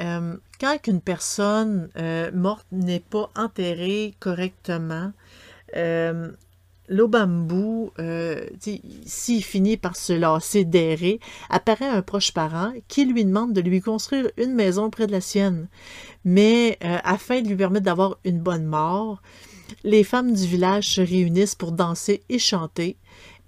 euh, 0.00 0.36
quand 0.60 0.86
une 0.86 1.00
personne 1.00 1.90
euh, 1.96 2.30
morte 2.32 2.66
n'est 2.72 3.00
pas 3.00 3.30
enterrée 3.36 4.14
correctement, 4.20 5.12
euh, 6.90 6.94
l'obambou, 6.94 7.90
s'il 9.06 9.44
finit 9.44 9.76
par 9.76 9.96
se 9.96 10.12
lasser 10.12 10.64
d'errer, 10.64 11.20
apparaît 11.48 11.88
un 11.88 12.02
proche 12.02 12.32
parent 12.32 12.72
qui 12.88 13.04
lui 13.04 13.24
demande 13.24 13.52
de 13.52 13.60
lui 13.60 13.80
construire 13.80 14.30
une 14.36 14.54
maison 14.54 14.90
près 14.90 15.06
de 15.06 15.12
la 15.12 15.20
sienne. 15.20 15.68
Mais 16.24 16.78
afin 16.80 17.40
de 17.40 17.48
lui 17.48 17.56
permettre 17.56 17.84
d'avoir 17.84 18.18
une 18.24 18.40
bonne 18.40 18.66
mort, 18.66 19.22
les 19.84 20.04
femmes 20.04 20.32
du 20.32 20.46
village 20.46 20.94
se 20.94 21.00
réunissent 21.00 21.54
pour 21.54 21.72
danser 21.72 22.22
et 22.28 22.38
chanter, 22.38 22.96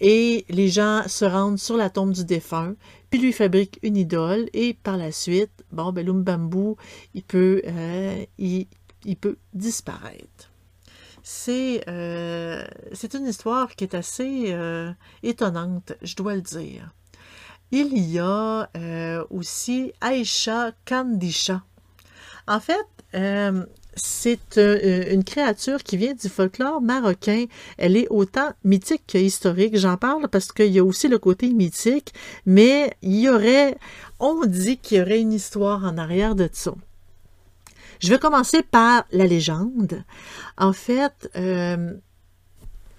et 0.01 0.45
les 0.49 0.69
gens 0.69 1.03
se 1.07 1.25
rendent 1.25 1.59
sur 1.59 1.77
la 1.77 1.91
tombe 1.91 2.13
du 2.13 2.25
défunt, 2.25 2.75
puis 3.11 3.21
lui 3.21 3.33
fabrique 3.33 3.79
une 3.83 3.97
idole, 3.97 4.49
et 4.53 4.75
par 4.75 4.97
la 4.97 5.13
suite, 5.13 5.65
bon, 5.71 5.93
ben, 5.93 6.05
l'Umbambu, 6.05 6.75
il 7.15 7.23
peut, 7.23 7.63
euh, 7.67 8.25
il, 8.39 8.67
peut 9.21 9.37
disparaître. 9.55 10.52
C'est 11.23 11.85
euh, 11.89 12.65
c'est 12.93 13.15
une 13.15 13.27
histoire 13.27 13.75
qui 13.75 13.85
est 13.85 13.95
assez 13.95 14.47
euh, 14.49 14.93
étonnante, 15.23 15.93
je 16.03 16.17
dois 16.17 16.35
le 16.35 16.43
dire. 16.43 16.93
Il 17.71 17.97
y 17.99 18.19
a 18.19 18.69
euh, 18.77 19.25
aussi 19.31 19.93
Aisha 20.03 20.73
Kandisha. 20.85 21.63
En 22.47 22.61
fait, 22.61 22.87
c'est 23.95 24.57
une 24.57 25.25
créature 25.25 25.83
qui 25.83 25.97
vient 25.97 26.13
du 26.13 26.29
folklore 26.29 26.83
marocain. 26.83 27.47
Elle 27.79 27.97
est 27.97 28.09
autant 28.11 28.51
mythique 28.65 29.05
que 29.07 29.17
historique. 29.17 29.77
J'en 29.77 29.97
parle 29.97 30.29
parce 30.29 30.51
qu'il 30.51 30.73
y 30.73 30.79
a 30.79 30.85
aussi 30.85 31.09
le 31.09 31.19
côté 31.19 31.51
mythique, 31.51 32.13
mais 32.45 32.95
il 33.01 33.21
y 33.21 33.29
aurait, 33.31 33.77
on 34.19 34.45
dit 34.45 34.77
qu'il 34.77 34.99
y 34.99 35.01
aurait 35.01 35.21
une 35.21 35.33
histoire 35.33 35.85
en 35.85 35.97
arrière 35.99 36.35
de 36.35 36.49
ça. 36.53 36.75
Je 38.03 38.09
vais 38.09 38.19
commencer 38.19 38.63
par 38.63 39.05
la 39.13 39.27
légende. 39.29 40.03
En 40.59 40.73
fait, 40.73 41.31
euh, 41.37 41.95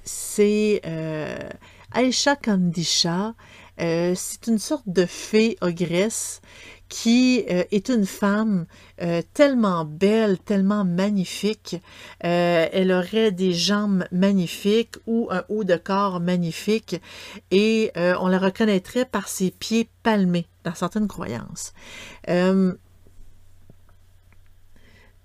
c'est 0.05 0.79
euh, 0.85 1.49
Aisha 1.93 2.37
Kandisha. 2.37 3.33
Euh, 3.81 4.13
c'est 4.15 4.47
une 4.47 4.59
sorte 4.59 4.87
de 4.87 5.05
fée 5.05 5.57
ogresse 5.59 6.41
qui 6.87 7.39
est 7.47 7.89
une 7.89 8.05
femme 8.05 8.67
tellement 9.33 9.83
belle, 9.83 10.37
tellement 10.37 10.85
magnifique. 10.85 11.77
elle 12.19 12.91
aurait 12.91 13.31
des 13.31 13.51
jambes 13.51 14.05
magnifiques 14.11 14.97
ou 15.07 15.27
un 15.31 15.43
haut 15.49 15.63
de 15.63 15.75
corps 15.75 16.19
magnifique 16.19 17.01
et 17.49 17.91
on 17.95 18.27
la 18.27 18.37
reconnaîtrait 18.37 19.05
par 19.05 19.27
ses 19.27 19.49
pieds 19.49 19.89
palmés 20.03 20.45
dans 20.63 20.75
certaines 20.75 21.07
croyances. 21.07 21.73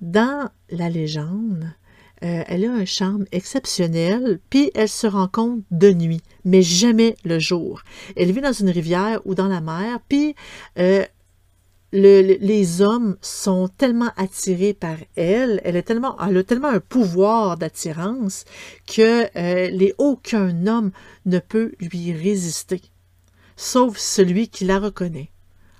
Dans 0.01 0.49
la 0.71 0.89
légende, 0.89 1.75
euh, 2.23 2.43
elle 2.47 2.65
a 2.65 2.73
un 2.73 2.85
charme 2.85 3.25
exceptionnel, 3.33 4.39
puis 4.49 4.71
elle 4.75 4.89
se 4.89 5.07
rencontre 5.07 5.63
de 5.73 5.93
nuit, 5.93 6.21
mais 6.45 6.63
jamais 6.63 7.17
le 7.25 7.39
jour. 7.39 7.83
Elle 8.17 8.33
vit 8.33 8.41
dans 8.41 8.53
une 8.53 8.71
rivière 8.71 9.21
ou 9.25 9.35
dans 9.35 9.49
la 9.49 9.61
mer, 9.61 9.99
puis 10.09 10.37
euh, 10.79 11.05
les 11.93 12.83
hommes 12.83 13.17
sont 13.23 13.69
tellement 13.69 14.11
attirés 14.17 14.75
par 14.75 14.97
elle, 15.17 15.61
elle, 15.65 15.77
a 15.77 15.83
tellement 15.83 16.19
un 16.21 16.81
pouvoir 16.81 17.57
d'attirance 17.57 18.45
que 18.87 19.27
euh, 19.37 19.93
aucun 19.99 20.67
homme 20.67 20.91
ne 21.27 21.39
peut 21.39 21.73
lui 21.81 22.13
résister, 22.13 22.83
sauf 23.57 23.97
celui 23.97 24.49
qui 24.49 24.65
la 24.65 24.79
reconnaît. 24.79 25.31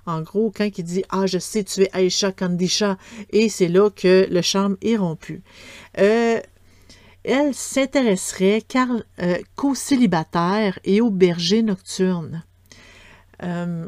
En 0.09 0.21
gros, 0.21 0.51
quand 0.55 0.67
il 0.77 0.83
dit 0.83 1.03
Ah, 1.09 1.27
je 1.27 1.37
sais, 1.37 1.63
tu 1.63 1.83
es 1.83 1.89
Aisha 1.93 2.31
Kandisha, 2.31 2.97
et 3.29 3.47
c'est 3.47 3.67
là 3.67 3.89
que 3.91 4.27
le 4.29 4.41
charme 4.41 4.75
est 4.81 4.97
rompu. 4.97 5.43
Euh, 5.99 6.39
elle 7.23 7.53
s'intéresserait 7.53 8.63
euh, 9.21 9.37
qu'aux 9.55 9.75
célibataires 9.75 10.79
et 10.83 10.99
aux 10.99 11.11
bergers 11.11 11.61
nocturnes. 11.61 12.43
Euh, 13.43 13.87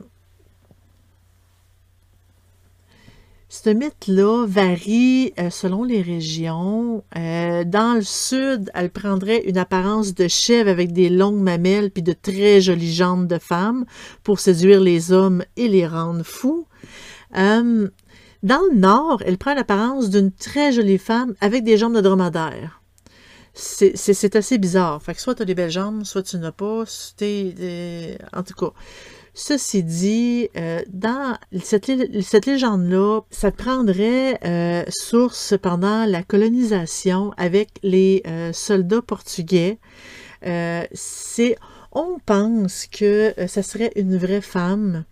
Ce 3.53 3.69
mythe-là 3.69 4.45
varie 4.47 5.33
euh, 5.37 5.49
selon 5.49 5.83
les 5.83 6.01
régions. 6.01 7.03
Euh, 7.17 7.65
dans 7.65 7.95
le 7.95 8.01
sud, 8.01 8.71
elle 8.73 8.89
prendrait 8.89 9.41
une 9.41 9.57
apparence 9.57 10.13
de 10.13 10.29
chèvre 10.29 10.69
avec 10.69 10.93
des 10.93 11.09
longues 11.09 11.41
mamelles 11.41 11.91
puis 11.91 12.01
de 12.01 12.13
très 12.13 12.61
jolies 12.61 12.93
jambes 12.93 13.27
de 13.27 13.39
femme 13.39 13.83
pour 14.23 14.39
séduire 14.39 14.79
les 14.79 15.11
hommes 15.11 15.43
et 15.57 15.67
les 15.67 15.85
rendre 15.85 16.23
fous. 16.23 16.65
Euh, 17.37 17.89
dans 18.41 18.61
le 18.71 18.77
nord, 18.77 19.21
elle 19.25 19.37
prend 19.37 19.53
l'apparence 19.53 20.09
d'une 20.09 20.31
très 20.31 20.71
jolie 20.71 20.97
femme 20.97 21.33
avec 21.41 21.65
des 21.65 21.75
jambes 21.75 21.95
de 21.95 21.99
dromadaire. 21.99 22.81
C'est 23.53 24.37
assez 24.37 24.59
bizarre. 24.59 25.03
Fait 25.03 25.13
que 25.13 25.19
soit 25.19 25.35
tu 25.35 25.41
as 25.41 25.45
des 25.45 25.55
belles 25.55 25.69
jambes, 25.69 26.05
soit 26.05 26.23
tu 26.23 26.37
n'as 26.37 26.53
pas. 26.53 26.85
En 26.85 28.43
tout 28.43 28.53
cas, 28.57 28.71
Ceci 29.33 29.81
dit, 29.83 30.49
euh, 30.57 30.81
dans 30.89 31.37
cette, 31.63 31.87
légende-là, 31.87 33.21
ça 33.31 33.51
prendrait 33.51 34.37
euh, 34.43 34.83
source 34.89 35.53
pendant 35.61 36.05
la 36.05 36.21
colonisation 36.21 37.31
avec 37.37 37.69
les 37.81 38.23
euh, 38.27 38.51
soldats 38.51 39.01
portugais. 39.01 39.77
c'est, 40.43 41.55
on 41.93 42.17
pense 42.25 42.87
que 42.87 43.33
ça 43.47 43.63
serait 43.63 43.91
une 43.95 44.17
vraie 44.17 44.41
femme. 44.41 45.05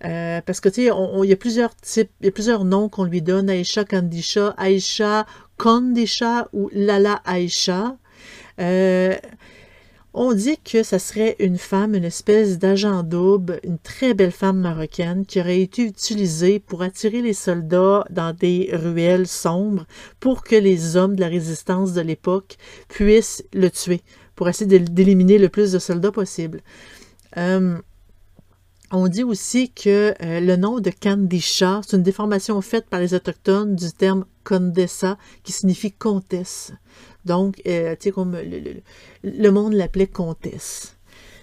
parce 0.00 0.60
que 0.60 0.68
tu 0.68 0.86
sais, 0.86 0.90
il 1.22 1.28
y 1.28 1.32
a 1.32 1.36
plusieurs 1.36 1.74
types, 1.74 2.10
il 2.20 2.26
y 2.26 2.28
a 2.28 2.32
plusieurs 2.32 2.64
noms 2.64 2.88
qu'on 2.88 3.04
lui 3.04 3.22
donne, 3.22 3.50
Aisha 3.50 3.84
Kandisha, 3.84 4.54
Aisha 4.56 5.26
Kondisha 5.56 6.48
ou 6.52 6.70
Lala 6.72 7.20
Aisha. 7.24 7.96
On 10.20 10.32
dit 10.32 10.58
que 10.58 10.82
ça 10.82 10.98
serait 10.98 11.36
une 11.38 11.58
femme, 11.58 11.94
une 11.94 12.02
espèce 12.02 12.58
d'agent 12.58 13.04
double, 13.04 13.60
une 13.62 13.78
très 13.78 14.14
belle 14.14 14.32
femme 14.32 14.58
marocaine 14.58 15.24
qui 15.24 15.38
aurait 15.38 15.60
été 15.60 15.82
utilisée 15.82 16.58
pour 16.58 16.82
attirer 16.82 17.22
les 17.22 17.34
soldats 17.34 18.04
dans 18.10 18.34
des 18.34 18.68
ruelles 18.72 19.28
sombres 19.28 19.86
pour 20.18 20.42
que 20.42 20.56
les 20.56 20.96
hommes 20.96 21.14
de 21.14 21.20
la 21.20 21.28
résistance 21.28 21.92
de 21.92 22.00
l'époque 22.00 22.56
puissent 22.88 23.44
le 23.54 23.70
tuer, 23.70 24.00
pour 24.34 24.48
essayer 24.48 24.80
d'éliminer 24.80 25.38
le 25.38 25.48
plus 25.48 25.70
de 25.70 25.78
soldats 25.78 26.10
possible. 26.10 26.62
Euh, 27.36 27.78
on 28.90 29.06
dit 29.06 29.22
aussi 29.22 29.70
que 29.70 30.14
euh, 30.20 30.40
le 30.40 30.56
nom 30.56 30.80
de 30.80 30.90
Kandisha, 30.90 31.80
c'est 31.86 31.96
une 31.96 32.02
déformation 32.02 32.60
faite 32.60 32.86
par 32.90 32.98
les 32.98 33.14
Autochtones 33.14 33.76
du 33.76 33.92
terme 33.92 34.24
Condessa, 34.42 35.16
qui 35.44 35.52
signifie 35.52 35.92
comtesse. 35.92 36.72
Donc, 37.28 37.60
euh, 37.66 37.94
tu 37.94 38.04
sais, 38.04 38.10
comme 38.10 38.36
le, 39.22 39.50
monde 39.50 39.74
l'appelait 39.74 40.06
comtesse. 40.06 40.96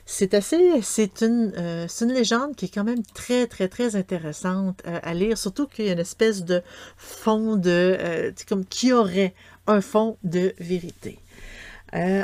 C'est 0.08 0.34
assez, 0.34 0.82
c'est 0.82 1.21
une, 1.21 1.54
euh, 1.58 1.88
une 2.02 2.12
légende 2.12 2.56
qui 2.56 2.65
est 2.65 2.74
quand 2.74 2.84
même 2.84 3.04
très, 3.13 3.45
très, 3.45 3.67
très 3.67 3.95
intéressante 3.95 4.82
euh, 4.88 5.00
à 5.04 5.13
lire, 5.13 5.38
surtout 5.38 5.67
qu'il 5.67 5.86
y 5.86 5.89
a 5.89 5.93
une 5.93 6.00
espèce 6.00 6.43
de 6.43 6.63
fond 6.98 7.56
de, 7.56 8.34
comme 8.50 8.65
qui 8.65 8.93
aurait 8.93 9.36
un 9.67 9.82
fond 9.82 10.17
de 10.24 10.54
vérité. 10.60 11.19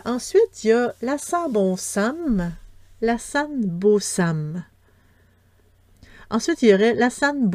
ensuite, 0.06 0.64
il 0.64 0.70
y 0.70 0.74
a 0.74 0.94
la 1.04 1.18
Sam, 1.20 2.52
la. 3.00 3.18
Ensuite, 6.32 6.62
il 6.64 6.70
y 6.70 6.74
aurait 6.74 6.96
la 6.96 7.12
San 7.12 7.52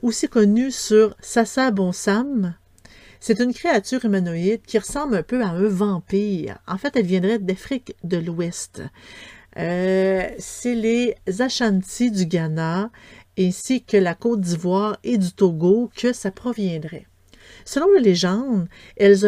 aussi 0.00 0.28
connue 0.28 0.70
sur 0.70 1.14
Sasa 1.20 1.70
Bonsam, 1.70 2.54
c'est 3.20 3.40
une 3.40 3.54
créature 3.54 4.04
humanoïde 4.04 4.62
qui 4.66 4.78
ressemble 4.78 5.16
un 5.16 5.22
peu 5.22 5.42
à 5.42 5.48
un 5.48 5.68
vampire. 5.68 6.58
En 6.66 6.78
fait, 6.78 6.96
elle 6.96 7.06
viendrait 7.06 7.38
d'Afrique 7.38 7.94
de 8.04 8.16
l'Ouest. 8.16 8.82
Euh, 9.58 10.28
c'est 10.38 10.74
les 10.74 11.14
Ashanti 11.38 12.10
du 12.10 12.26
Ghana 12.26 12.90
ainsi 13.38 13.82
que 13.82 13.96
la 13.96 14.14
Côte 14.14 14.40
d'Ivoire 14.40 14.98
et 15.04 15.18
du 15.18 15.32
Togo 15.32 15.90
que 15.94 16.12
ça 16.12 16.30
proviendrait. 16.30 17.06
Selon 17.64 17.92
la 17.92 18.00
légende, 18.00 18.68
elle 18.96 19.24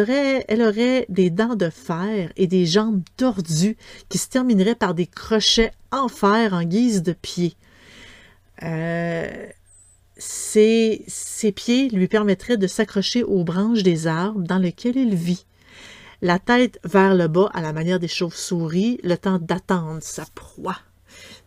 aurait 0.61 1.05
des 1.09 1.29
dents 1.29 1.55
de 1.55 1.69
fer 1.69 2.31
et 2.37 2.47
des 2.47 2.65
jambes 2.65 3.01
tordues 3.17 3.77
qui 4.07 4.17
se 4.17 4.29
termineraient 4.29 4.75
par 4.75 4.93
des 4.93 5.07
crochets 5.07 5.71
en 5.91 6.07
fer 6.07 6.53
en 6.53 6.63
guise 6.63 7.03
de 7.03 7.13
pieds. 7.13 7.55
Euh, 8.63 9.47
ses, 10.19 11.05
pieds 11.55 11.89
lui 11.89 12.07
permettraient 12.07 12.57
de 12.57 12.67
s'accrocher 12.67 13.23
aux 13.23 13.43
branches 13.43 13.83
des 13.83 14.05
arbres 14.07 14.41
dans 14.41 14.57
lesquels 14.57 14.97
il 14.97 15.15
vit. 15.15 15.45
La 16.21 16.37
tête 16.37 16.79
vers 16.83 17.15
le 17.15 17.27
bas 17.27 17.49
à 17.53 17.61
la 17.61 17.73
manière 17.73 17.99
des 17.99 18.09
chauves-souris, 18.09 18.99
le 19.03 19.17
temps 19.17 19.39
d'attendre 19.39 20.01
sa 20.01 20.25
proie. 20.35 20.77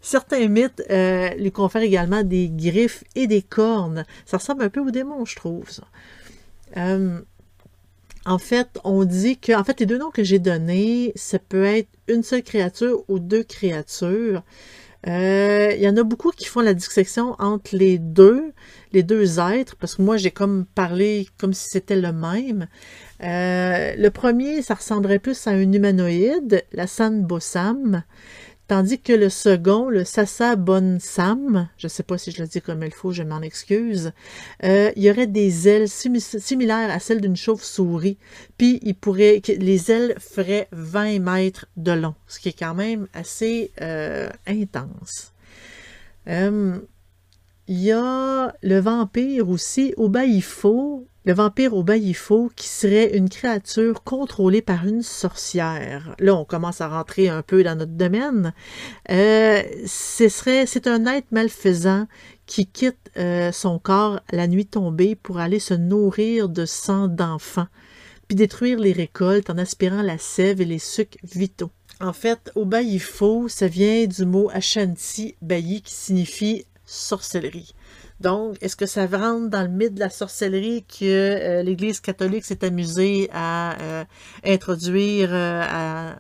Certains 0.01 0.49
mythes 0.49 0.83
euh, 0.91 1.29
lui 1.35 1.53
confèrent 1.53 1.83
également 1.83 2.23
des 2.23 2.49
griffes 2.51 3.05
et 3.15 3.27
des 3.27 3.43
cornes. 3.43 4.05
Ça 4.25 4.39
ressemble 4.39 4.65
un 4.65 4.71
peu 4.71 4.81
au 4.81 4.91
démon, 4.91 5.25
je 5.25 5.37
trouve. 5.37 5.69
Euh, 6.77 7.21
en 8.25 8.39
fait, 8.39 8.79
on 8.85 9.05
dit 9.05 9.39
que, 9.39 9.53
en 9.53 9.65
fait, 9.65 9.81
les 9.81 9.87
deux 9.87 9.99
noms 9.99 10.11
que 10.11 10.25
j'ai 10.25 10.39
donnés, 10.39 11.13
ça 11.17 11.39
peut 11.39 11.65
être 11.65 11.89
une 12.09 12.23
seule 12.23 12.43
créature 12.43 13.05
ou 13.09 13.19
deux 13.19 13.43
créatures. 13.43 14.43
Euh, 15.09 15.73
il 15.75 15.83
y 15.83 15.89
en 15.89 15.97
a 15.97 16.03
beaucoup 16.05 16.31
qui 16.31 16.45
font 16.47 16.61
la 16.61 16.75
dissection 16.75 17.35
entre 17.41 17.75
les 17.75 17.99
deux, 17.99 18.53
les 18.93 19.03
deux 19.03 19.41
êtres, 19.41 19.77
parce 19.77 19.97
que 19.97 20.03
moi 20.03 20.17
j'ai 20.17 20.31
comme 20.31 20.65
parlé 20.65 21.29
comme 21.39 21.53
si 21.53 21.69
c'était 21.69 21.97
le 21.97 22.13
même. 22.13 22.69
Euh, 23.23 23.95
le 23.97 24.09
premier, 24.11 24.63
ça 24.63 24.75
ressemblerait 24.75 25.19
plus 25.19 25.47
à 25.47 25.51
un 25.51 25.73
humanoïde, 25.73 26.65
la 26.73 26.87
San 26.87 27.23
Bossam, 27.23 28.05
Tandis 28.73 28.99
que 28.99 29.13
le 29.13 29.29
second, 29.29 29.91
le 29.91 30.03
Sasa 30.03 30.57
Sam, 30.99 31.69
je 31.77 31.87
ne 31.87 31.91
sais 31.91 32.03
pas 32.03 32.17
si 32.17 32.31
je 32.31 32.41
le 32.41 32.49
dis 32.49 32.63
comme 32.63 32.83
il 32.83 32.91
faut, 32.91 33.13
je 33.13 33.23
m'en 33.23 33.43
excuse, 33.43 34.13
euh, 34.65 34.91
il 34.97 35.03
y 35.03 35.11
aurait 35.11 35.27
des 35.27 35.69
ailes 35.69 35.91
similaires 35.91 36.91
à 36.91 36.99
celles 36.99 37.21
d'une 37.21 37.37
chauve-souris, 37.37 38.17
puis 38.57 38.81
il 38.83 38.95
pourrait, 38.95 39.43
les 39.59 39.91
ailes 39.91 40.15
feraient 40.19 40.69
20 40.73 41.19
mètres 41.19 41.67
de 41.77 41.93
long, 41.93 42.15
ce 42.27 42.41
qui 42.41 42.49
est 42.49 42.59
quand 42.59 42.75
même 42.75 43.09
assez 43.13 43.73
euh, 43.83 44.31
intense. 44.47 45.35
Euh, 46.29 46.79
il 47.69 47.79
y 47.79 47.93
a 47.93 48.55
le 48.63 48.81
vampire 48.81 49.51
aussi, 49.51 49.93
Obaifo, 49.99 51.07
le 51.25 51.35
vampire 51.35 51.75
au 51.75 51.85
qui 51.85 52.69
serait 52.69 53.17
une 53.17 53.29
créature 53.29 54.03
contrôlée 54.03 54.63
par 54.63 54.87
une 54.87 55.03
sorcière. 55.03 56.15
Là, 56.19 56.35
on 56.35 56.45
commence 56.45 56.81
à 56.81 56.89
rentrer 56.89 57.29
un 57.29 57.43
peu 57.43 57.63
dans 57.63 57.77
notre 57.77 57.93
domaine. 57.93 58.53
Euh, 59.11 59.63
ce 59.87 60.29
serait, 60.29 60.67
c'est 60.67 60.87
un 60.87 61.07
être 61.07 61.31
malfaisant 61.31 62.07
qui 62.47 62.67
quitte 62.67 63.11
euh, 63.17 63.53
son 63.53 63.79
corps 63.79 64.21
la 64.31 64.47
nuit 64.47 64.67
tombée 64.67 65.15
pour 65.15 65.39
aller 65.39 65.61
se 65.61 65.75
nourrir 65.75 66.49
de 66.49 66.67
sang 66.67 67.09
d'enfants, 67.09 67.69
puis 68.27 68.37
détruire 68.37 68.79
les 68.79 68.93
récoltes 68.93 69.51
en 69.51 69.59
aspirant 69.59 70.03
la 70.03 70.19
sève 70.19 70.61
et 70.61 70.67
les 70.67 70.79
sucs 70.79 71.19
vitaux. 71.23 71.71
En 72.01 72.13
fait, 72.13 72.51
au 72.57 72.69
ça 73.49 73.69
vient 73.69 74.07
du 74.07 74.25
mot 74.25 74.51
Ashanti, 74.53 75.37
bailli, 75.41 75.83
qui 75.83 75.95
signifie 75.95 76.67
sorcellerie. 76.85 77.75
Donc, 78.23 78.57
est-ce 78.61 78.77
que 78.77 78.87
ça 78.87 79.07
rentre 79.07 79.49
dans 79.49 79.63
le 79.63 79.69
mythe 79.69 79.95
de 79.95 80.01
la 80.01 80.11
sorcellerie 80.11 80.85
que 80.85 81.05
euh, 81.05 81.63
l'Église 81.65 82.01
catholique 82.01 82.45
s'est 82.45 82.65
amusée 82.65 83.29
à 83.33 83.77
euh, 83.81 84.05
introduire 84.45 85.31
euh, 85.33 86.13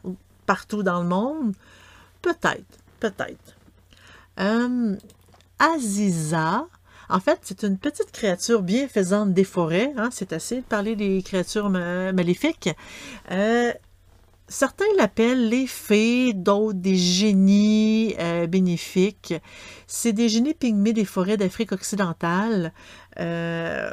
partout 0.44 0.82
dans 0.82 1.00
le 1.00 1.08
monde? 1.08 1.54
Peut-être, 2.20 2.78
peut-être. 2.98 3.56
Aziza, 5.60 6.66
en 7.08 7.20
fait, 7.20 7.38
c'est 7.42 7.62
une 7.62 7.78
petite 7.78 8.10
créature 8.10 8.62
bienfaisante 8.62 9.32
des 9.32 9.44
forêts. 9.44 9.92
Hein, 9.96 10.08
c'est 10.10 10.32
assez 10.32 10.56
de 10.56 10.62
parler 10.62 10.96
des 10.96 11.22
créatures 11.22 11.70
maléfiques. 11.70 12.70
Certains 14.52 14.84
l'appellent 14.98 15.48
les 15.48 15.66
fées, 15.66 16.34
d'autres 16.34 16.78
des 16.78 16.94
génies 16.94 18.14
euh, 18.18 18.46
bénéfiques. 18.46 19.32
C'est 19.86 20.12
des 20.12 20.28
génies 20.28 20.52
pygmées 20.52 20.92
des 20.92 21.06
forêts 21.06 21.38
d'Afrique 21.38 21.72
occidentale. 21.72 22.74
Euh, 23.18 23.90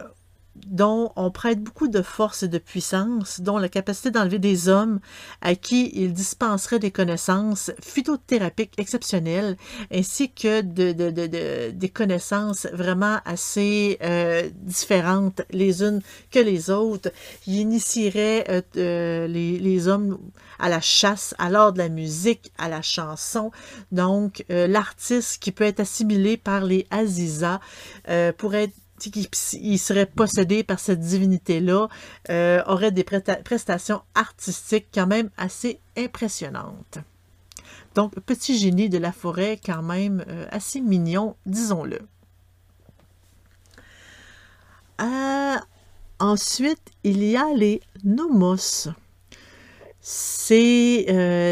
dont 0.67 1.11
on 1.15 1.31
prête 1.31 1.61
beaucoup 1.61 1.87
de 1.87 2.01
force 2.01 2.43
et 2.43 2.47
de 2.47 2.57
puissance, 2.57 3.41
dont 3.41 3.57
la 3.57 3.69
capacité 3.69 4.11
d'enlever 4.11 4.39
des 4.39 4.69
hommes 4.69 4.99
à 5.41 5.55
qui 5.55 5.91
il 5.93 6.13
dispenserait 6.13 6.79
des 6.79 6.91
connaissances 6.91 7.71
phytothérapiques 7.81 8.73
exceptionnelles, 8.77 9.57
ainsi 9.93 10.31
que 10.31 10.61
de, 10.61 11.71
des 11.71 11.89
connaissances 11.89 12.67
vraiment 12.73 13.19
assez 13.25 13.97
euh, 14.01 14.49
différentes 14.61 15.41
les 15.51 15.83
unes 15.83 16.01
que 16.31 16.39
les 16.39 16.69
autres. 16.69 17.11
Il 17.47 17.55
initierait 17.55 18.45
euh, 18.49 18.61
euh, 18.77 19.27
les, 19.27 19.59
les, 19.59 19.87
hommes 19.87 20.17
à 20.59 20.69
la 20.69 20.81
chasse, 20.81 21.33
à 21.37 21.49
l'art 21.49 21.73
de 21.73 21.79
la 21.79 21.89
musique, 21.89 22.51
à 22.57 22.69
la 22.69 22.81
chanson. 22.81 23.51
Donc, 23.91 24.43
l'artiste 24.49 25.41
qui 25.41 25.51
peut 25.51 25.63
être 25.63 25.79
assimilé 25.79 26.37
par 26.37 26.63
les 26.63 26.85
Aziza 26.91 27.59
pourrait 28.37 28.65
être 28.65 28.75
il 29.05 29.79
serait 29.79 30.05
possédé 30.05 30.63
par 30.63 30.79
cette 30.79 30.99
divinité-là, 30.99 31.87
euh, 32.29 32.63
aurait 32.65 32.91
des 32.91 33.03
prestations 33.03 34.01
artistiques 34.15 34.87
quand 34.93 35.07
même 35.07 35.29
assez 35.37 35.79
impressionnantes. 35.97 36.99
Donc, 37.95 38.19
petit 38.21 38.57
génie 38.57 38.89
de 38.89 38.97
la 38.97 39.11
forêt 39.11 39.59
quand 39.63 39.81
même 39.81 40.23
euh, 40.27 40.45
assez 40.51 40.81
mignon, 40.81 41.35
disons-le. 41.45 41.99
Euh, 45.01 45.55
ensuite, 46.19 46.81
il 47.03 47.23
y 47.23 47.35
a 47.35 47.53
les 47.55 47.81
nomos. 48.03 48.89
C'est 50.11 51.05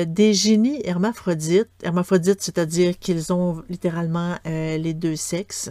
des 0.07 0.33
génies 0.33 0.81
hermaphrodites. 0.83 1.69
Hermaphrodites, 1.83 2.41
c'est-à-dire 2.41 2.97
qu'ils 2.97 3.31
ont 3.31 3.61
littéralement 3.69 4.35
les 4.45 4.95
deux 4.95 5.15
sexes. 5.15 5.69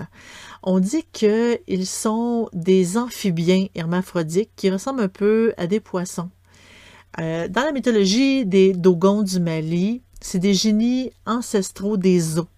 On 0.62 0.78
dit 0.78 1.04
qu'ils 1.12 1.86
sont 1.86 2.48
des 2.52 2.96
amphibiens 2.96 3.66
hermaphrodites 3.74 4.50
qui 4.54 4.70
ressemblent 4.70 5.02
un 5.02 5.08
peu 5.08 5.52
à 5.56 5.66
des 5.66 5.80
poissons. 5.80 6.30
Euh, 7.18 7.48
dans 7.48 7.62
la 7.62 7.72
mythologie 7.72 8.44
des 8.44 8.72
Dogons 8.72 9.22
du 9.22 9.40
Mali, 9.40 10.02
c'est 10.20 10.38
des 10.38 10.54
génies 10.54 11.12
ancestraux 11.24 11.96
des 11.96 12.38
eaux 12.38 12.48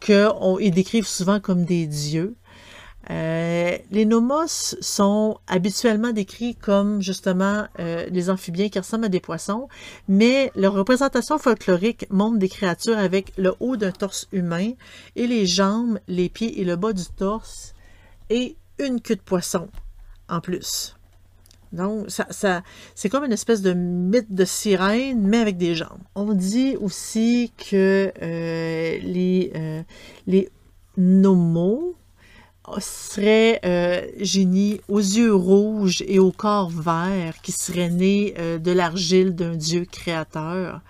qu'ils 0.00 0.70
décrivent 0.70 1.06
souvent 1.06 1.40
comme 1.40 1.64
des 1.64 1.86
dieux. 1.86 2.36
Euh, 3.10 3.76
les 3.90 4.04
nomos 4.04 4.76
sont 4.80 5.38
habituellement 5.46 6.12
décrits 6.12 6.54
comme 6.54 7.02
justement 7.02 7.66
euh, 7.78 8.08
des 8.08 8.30
amphibiens 8.30 8.68
qui 8.68 8.78
ressemblent 8.78 9.04
à 9.04 9.10
des 9.10 9.20
poissons, 9.20 9.68
mais 10.08 10.50
leur 10.56 10.72
représentation 10.72 11.38
folklorique 11.38 12.06
montre 12.10 12.38
des 12.38 12.48
créatures 12.48 12.98
avec 12.98 13.32
le 13.36 13.54
haut 13.60 13.76
d'un 13.76 13.92
torse 13.92 14.28
humain 14.32 14.72
et 15.16 15.26
les 15.26 15.46
jambes, 15.46 15.98
les 16.08 16.28
pieds 16.28 16.60
et 16.60 16.64
le 16.64 16.76
bas 16.76 16.92
du 16.92 17.04
torse 17.16 17.74
et 18.30 18.56
une 18.78 19.00
queue 19.00 19.16
de 19.16 19.20
poisson 19.20 19.68
en 20.28 20.40
plus. 20.40 20.96
Donc, 21.72 22.08
ça, 22.08 22.62
c'est 22.94 23.08
comme 23.08 23.24
une 23.24 23.32
espèce 23.32 23.60
de 23.60 23.72
mythe 23.72 24.32
de 24.32 24.44
sirène, 24.44 25.26
mais 25.26 25.38
avec 25.38 25.56
des 25.56 25.74
jambes. 25.74 25.98
On 26.14 26.32
dit 26.32 26.76
aussi 26.76 27.52
que 27.58 28.12
euh, 28.22 28.98
les, 29.02 29.52
les 30.28 30.48
nomos, 30.96 31.96
serait 32.78 33.60
euh, 33.64 34.06
génie 34.18 34.80
aux 34.88 34.98
yeux 34.98 35.34
rouges 35.34 36.02
et 36.06 36.18
au 36.18 36.32
corps 36.32 36.70
vert 36.70 37.40
qui 37.42 37.52
serait 37.52 37.90
né 37.90 38.34
euh, 38.38 38.58
de 38.58 38.72
l'argile 38.72 39.34
d'un 39.34 39.54
dieu 39.54 39.84
créateur 39.84 40.80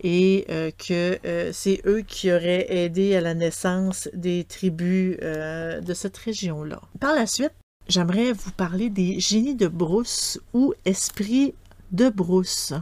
et 0.00 0.46
euh, 0.48 0.70
que 0.70 1.18
c'est 1.52 1.82
eux 1.86 2.02
qui 2.02 2.30
auraient 2.30 2.66
aidé 2.72 3.16
à 3.16 3.20
la 3.20 3.34
naissance 3.34 4.08
des 4.14 4.44
tribus 4.44 5.16
de 5.18 5.94
cette 5.94 6.16
région-là. 6.16 6.80
Par 7.00 7.16
la 7.16 7.26
suite, 7.26 7.52
j'aimerais 7.88 8.32
vous 8.32 8.52
parler 8.52 8.90
des 8.90 9.18
génies 9.18 9.56
de 9.56 9.66
brousse 9.66 10.40
ou 10.54 10.72
esprits 10.84 11.54
de 11.90 12.08
brousse. 12.10 12.74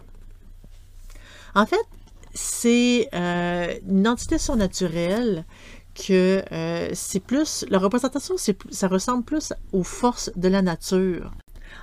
En 1.55 1.65
fait, 1.65 1.87
c'est 2.35 3.09
une 3.15 4.07
entité 4.07 4.37
surnaturelle 4.37 5.47
que 5.97 6.43
euh, 6.53 6.89
c'est 6.93 7.21
plus, 7.21 7.65
la 7.71 7.79
représentation, 7.79 8.37
ça 8.71 8.89
ressemble 8.89 9.25
plus 9.25 9.53
aux 9.73 9.83
forces 9.83 10.31
de 10.37 10.49
la 10.49 10.63
nature. 10.63 11.33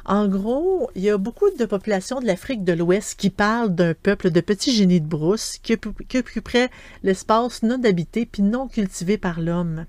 En 0.06 0.28
gros, 0.28 0.90
il 0.96 1.04
y 1.04 1.10
a 1.10 1.18
beaucoup 1.18 1.50
de 1.58 1.66
populations 1.66 2.20
de 2.20 2.26
l'Afrique 2.26 2.64
de 2.64 2.74
l'Ouest 2.74 3.18
qui 3.18 3.30
parlent 3.30 3.74
d'un 3.74 3.94
peuple 3.94 4.32
de 4.32 4.42
petits 4.42 4.74
génies 4.74 5.02
de 5.02 5.08
brousse 5.08 5.58
qui, 5.62 5.74
occuperait 5.74 6.70
l'espace 7.04 7.64
non 7.64 7.82
habité 7.84 8.26
puis 8.26 8.44
non 8.44 8.68
cultivé 8.68 9.18
par 9.18 9.40
l'homme. 9.40 9.86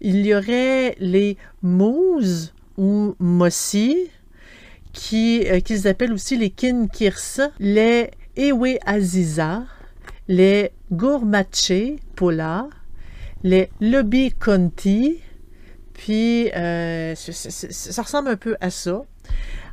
Il 0.00 0.24
y 0.24 0.34
aurait 0.34 0.96
les 1.00 1.36
Mouz 1.62 2.52
ou 2.76 3.16
Mossi, 3.18 3.96
euh, 5.14 5.60
qu'ils 5.60 5.88
appellent 5.88 6.12
aussi 6.12 6.36
les 6.36 6.50
Kinkirsa, 6.50 7.50
les 7.58 8.10
Ewe 8.36 8.78
Aziza, 8.86 9.64
les 10.28 10.70
Gourmaché 10.92 11.98
Pola, 12.14 12.68
les 13.42 13.70
Lobby 13.80 14.32
Conti. 14.32 15.20
Puis, 15.92 16.50
euh, 16.52 17.14
ça 17.14 18.02
ressemble 18.02 18.28
un 18.28 18.36
peu 18.36 18.56
à 18.60 18.70
ça. 18.70 19.02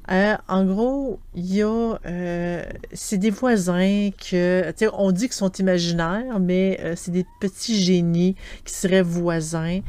Euh, 0.10 0.38
en 0.48 0.63
gros, 0.65 1.20
il 1.36 1.54
y 1.54 1.62
a, 1.62 2.00
euh, 2.06 2.63
c'est 2.93 3.17
des 3.17 3.30
voisins 3.30 4.10
que, 4.12 4.63
on 4.93 5.12
dit 5.12 5.26
qu'ils 5.26 5.34
sont 5.34 5.52
imaginaires, 5.54 6.39
mais 6.39 6.80
euh, 6.82 6.93
c'est 6.96 7.12
des 7.12 7.26
petits 7.41 7.82
génies 7.82 8.36
qui 8.63 8.74
seraient 8.74 9.02
voisins. 9.02 9.82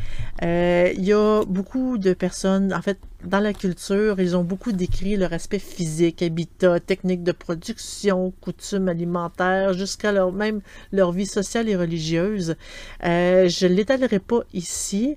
il 0.42 1.04
y 1.04 1.12
a 1.12 1.42
beaucoup 1.46 1.98
de 1.98 2.14
personnes, 2.14 2.74
en 2.74 2.82
fait, 2.82 2.98
dans 3.24 3.40
la 3.40 3.52
culture, 3.52 4.20
ils 4.20 4.36
ont 4.36 4.44
beaucoup 4.44 4.72
décrit 4.72 5.16
leur 5.16 5.32
aspect 5.32 5.58
physique, 5.58 6.22
habitat, 6.22 6.80
technique 6.80 7.22
de 7.22 7.32
production, 7.32 8.32
coutumes 8.40 8.88
alimentaires, 8.88 9.72
jusqu'à 9.72 10.12
leur 10.12 10.32
même 10.32 10.60
leur 10.92 11.12
vie 11.12 11.26
sociale 11.26 11.68
et 11.68 11.76
religieuse. 11.76 12.56
je 13.02 13.66
ne 13.66 13.74
l'étalerai 13.74 14.18
pas 14.18 14.40
ici, 14.52 15.16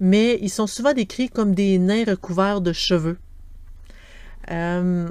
mais 0.00 0.38
ils 0.42 0.50
sont 0.50 0.66
souvent 0.66 0.92
décrits 0.92 1.28
comme 1.28 1.54
des 1.54 1.78
nains 1.78 2.04
recouverts 2.04 2.60
de 2.60 2.72
cheveux. 2.72 3.18
Euh, 4.50 5.08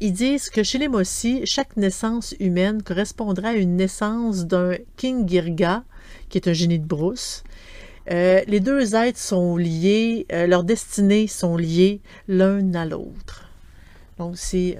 ils 0.00 0.12
disent 0.12 0.50
que 0.50 0.62
chez 0.62 0.78
les 0.78 0.88
Mossi, 0.88 1.42
chaque 1.44 1.76
naissance 1.76 2.34
humaine 2.40 2.82
correspondra 2.82 3.50
à 3.50 3.52
une 3.52 3.76
naissance 3.76 4.46
d'un 4.46 4.76
King 4.96 5.28
Girga, 5.28 5.84
qui 6.28 6.38
est 6.38 6.48
un 6.48 6.52
génie 6.52 6.78
de 6.78 6.86
brousse. 6.86 7.44
Euh, 8.10 8.42
les 8.46 8.60
deux 8.60 8.94
êtres 8.94 9.18
sont 9.18 9.56
liés, 9.56 10.26
euh, 10.32 10.46
leurs 10.46 10.64
destinées 10.64 11.26
sont 11.26 11.56
liées 11.56 12.00
l'un 12.28 12.74
à 12.74 12.84
l'autre. 12.84 13.48
Donc 14.18 14.36
c'est 14.36 14.76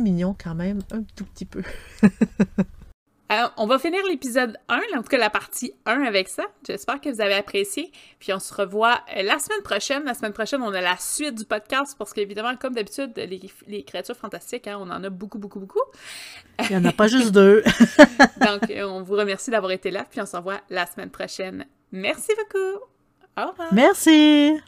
mignon 0.00 0.34
quand 0.42 0.54
même, 0.54 0.80
un 0.92 1.02
tout 1.14 1.24
petit 1.24 1.44
peu. 1.44 1.62
on 3.56 3.66
va 3.66 3.78
finir 3.78 4.00
l'épisode 4.08 4.56
1, 4.68 4.80
en 4.96 5.02
tout 5.02 5.08
cas 5.08 5.18
la 5.18 5.30
partie 5.30 5.72
1 5.86 6.02
avec 6.02 6.28
ça. 6.28 6.44
J'espère 6.66 7.00
que 7.00 7.08
vous 7.08 7.20
avez 7.20 7.34
apprécié. 7.34 7.92
Puis 8.18 8.32
on 8.32 8.38
se 8.38 8.52
revoit 8.52 9.00
euh, 9.16 9.22
la 9.22 9.38
semaine 9.38 9.62
prochaine. 9.62 10.04
La 10.04 10.14
semaine 10.14 10.32
prochaine, 10.32 10.62
on 10.62 10.72
a 10.72 10.80
la 10.80 10.96
suite 10.98 11.36
du 11.36 11.44
podcast 11.44 11.96
parce 11.98 12.12
qu'évidemment, 12.12 12.56
comme 12.56 12.74
d'habitude, 12.74 13.12
les, 13.16 13.82
créatures 13.84 14.16
fantastiques, 14.16 14.66
hein, 14.66 14.78
on 14.80 14.90
en 14.90 15.02
a 15.04 15.10
beaucoup, 15.10 15.38
beaucoup, 15.38 15.60
beaucoup. 15.60 15.82
Il 16.60 16.76
n'y 16.76 16.76
en 16.76 16.84
a 16.84 16.92
pas 16.92 17.08
juste 17.08 17.32
deux. 17.32 17.62
Donc, 18.40 18.70
euh, 18.70 18.84
on 18.84 19.02
vous 19.02 19.14
remercie 19.14 19.50
d'avoir 19.50 19.72
été 19.72 19.90
là. 19.90 20.04
Puis 20.08 20.20
on 20.20 20.26
se 20.26 20.36
revoit 20.36 20.60
la 20.70 20.86
semaine 20.86 21.10
prochaine. 21.10 21.66
Merci 21.90 22.32
beaucoup. 22.36 22.84
Au 23.36 23.50
revoir. 23.50 23.72
Merci. 23.72 24.60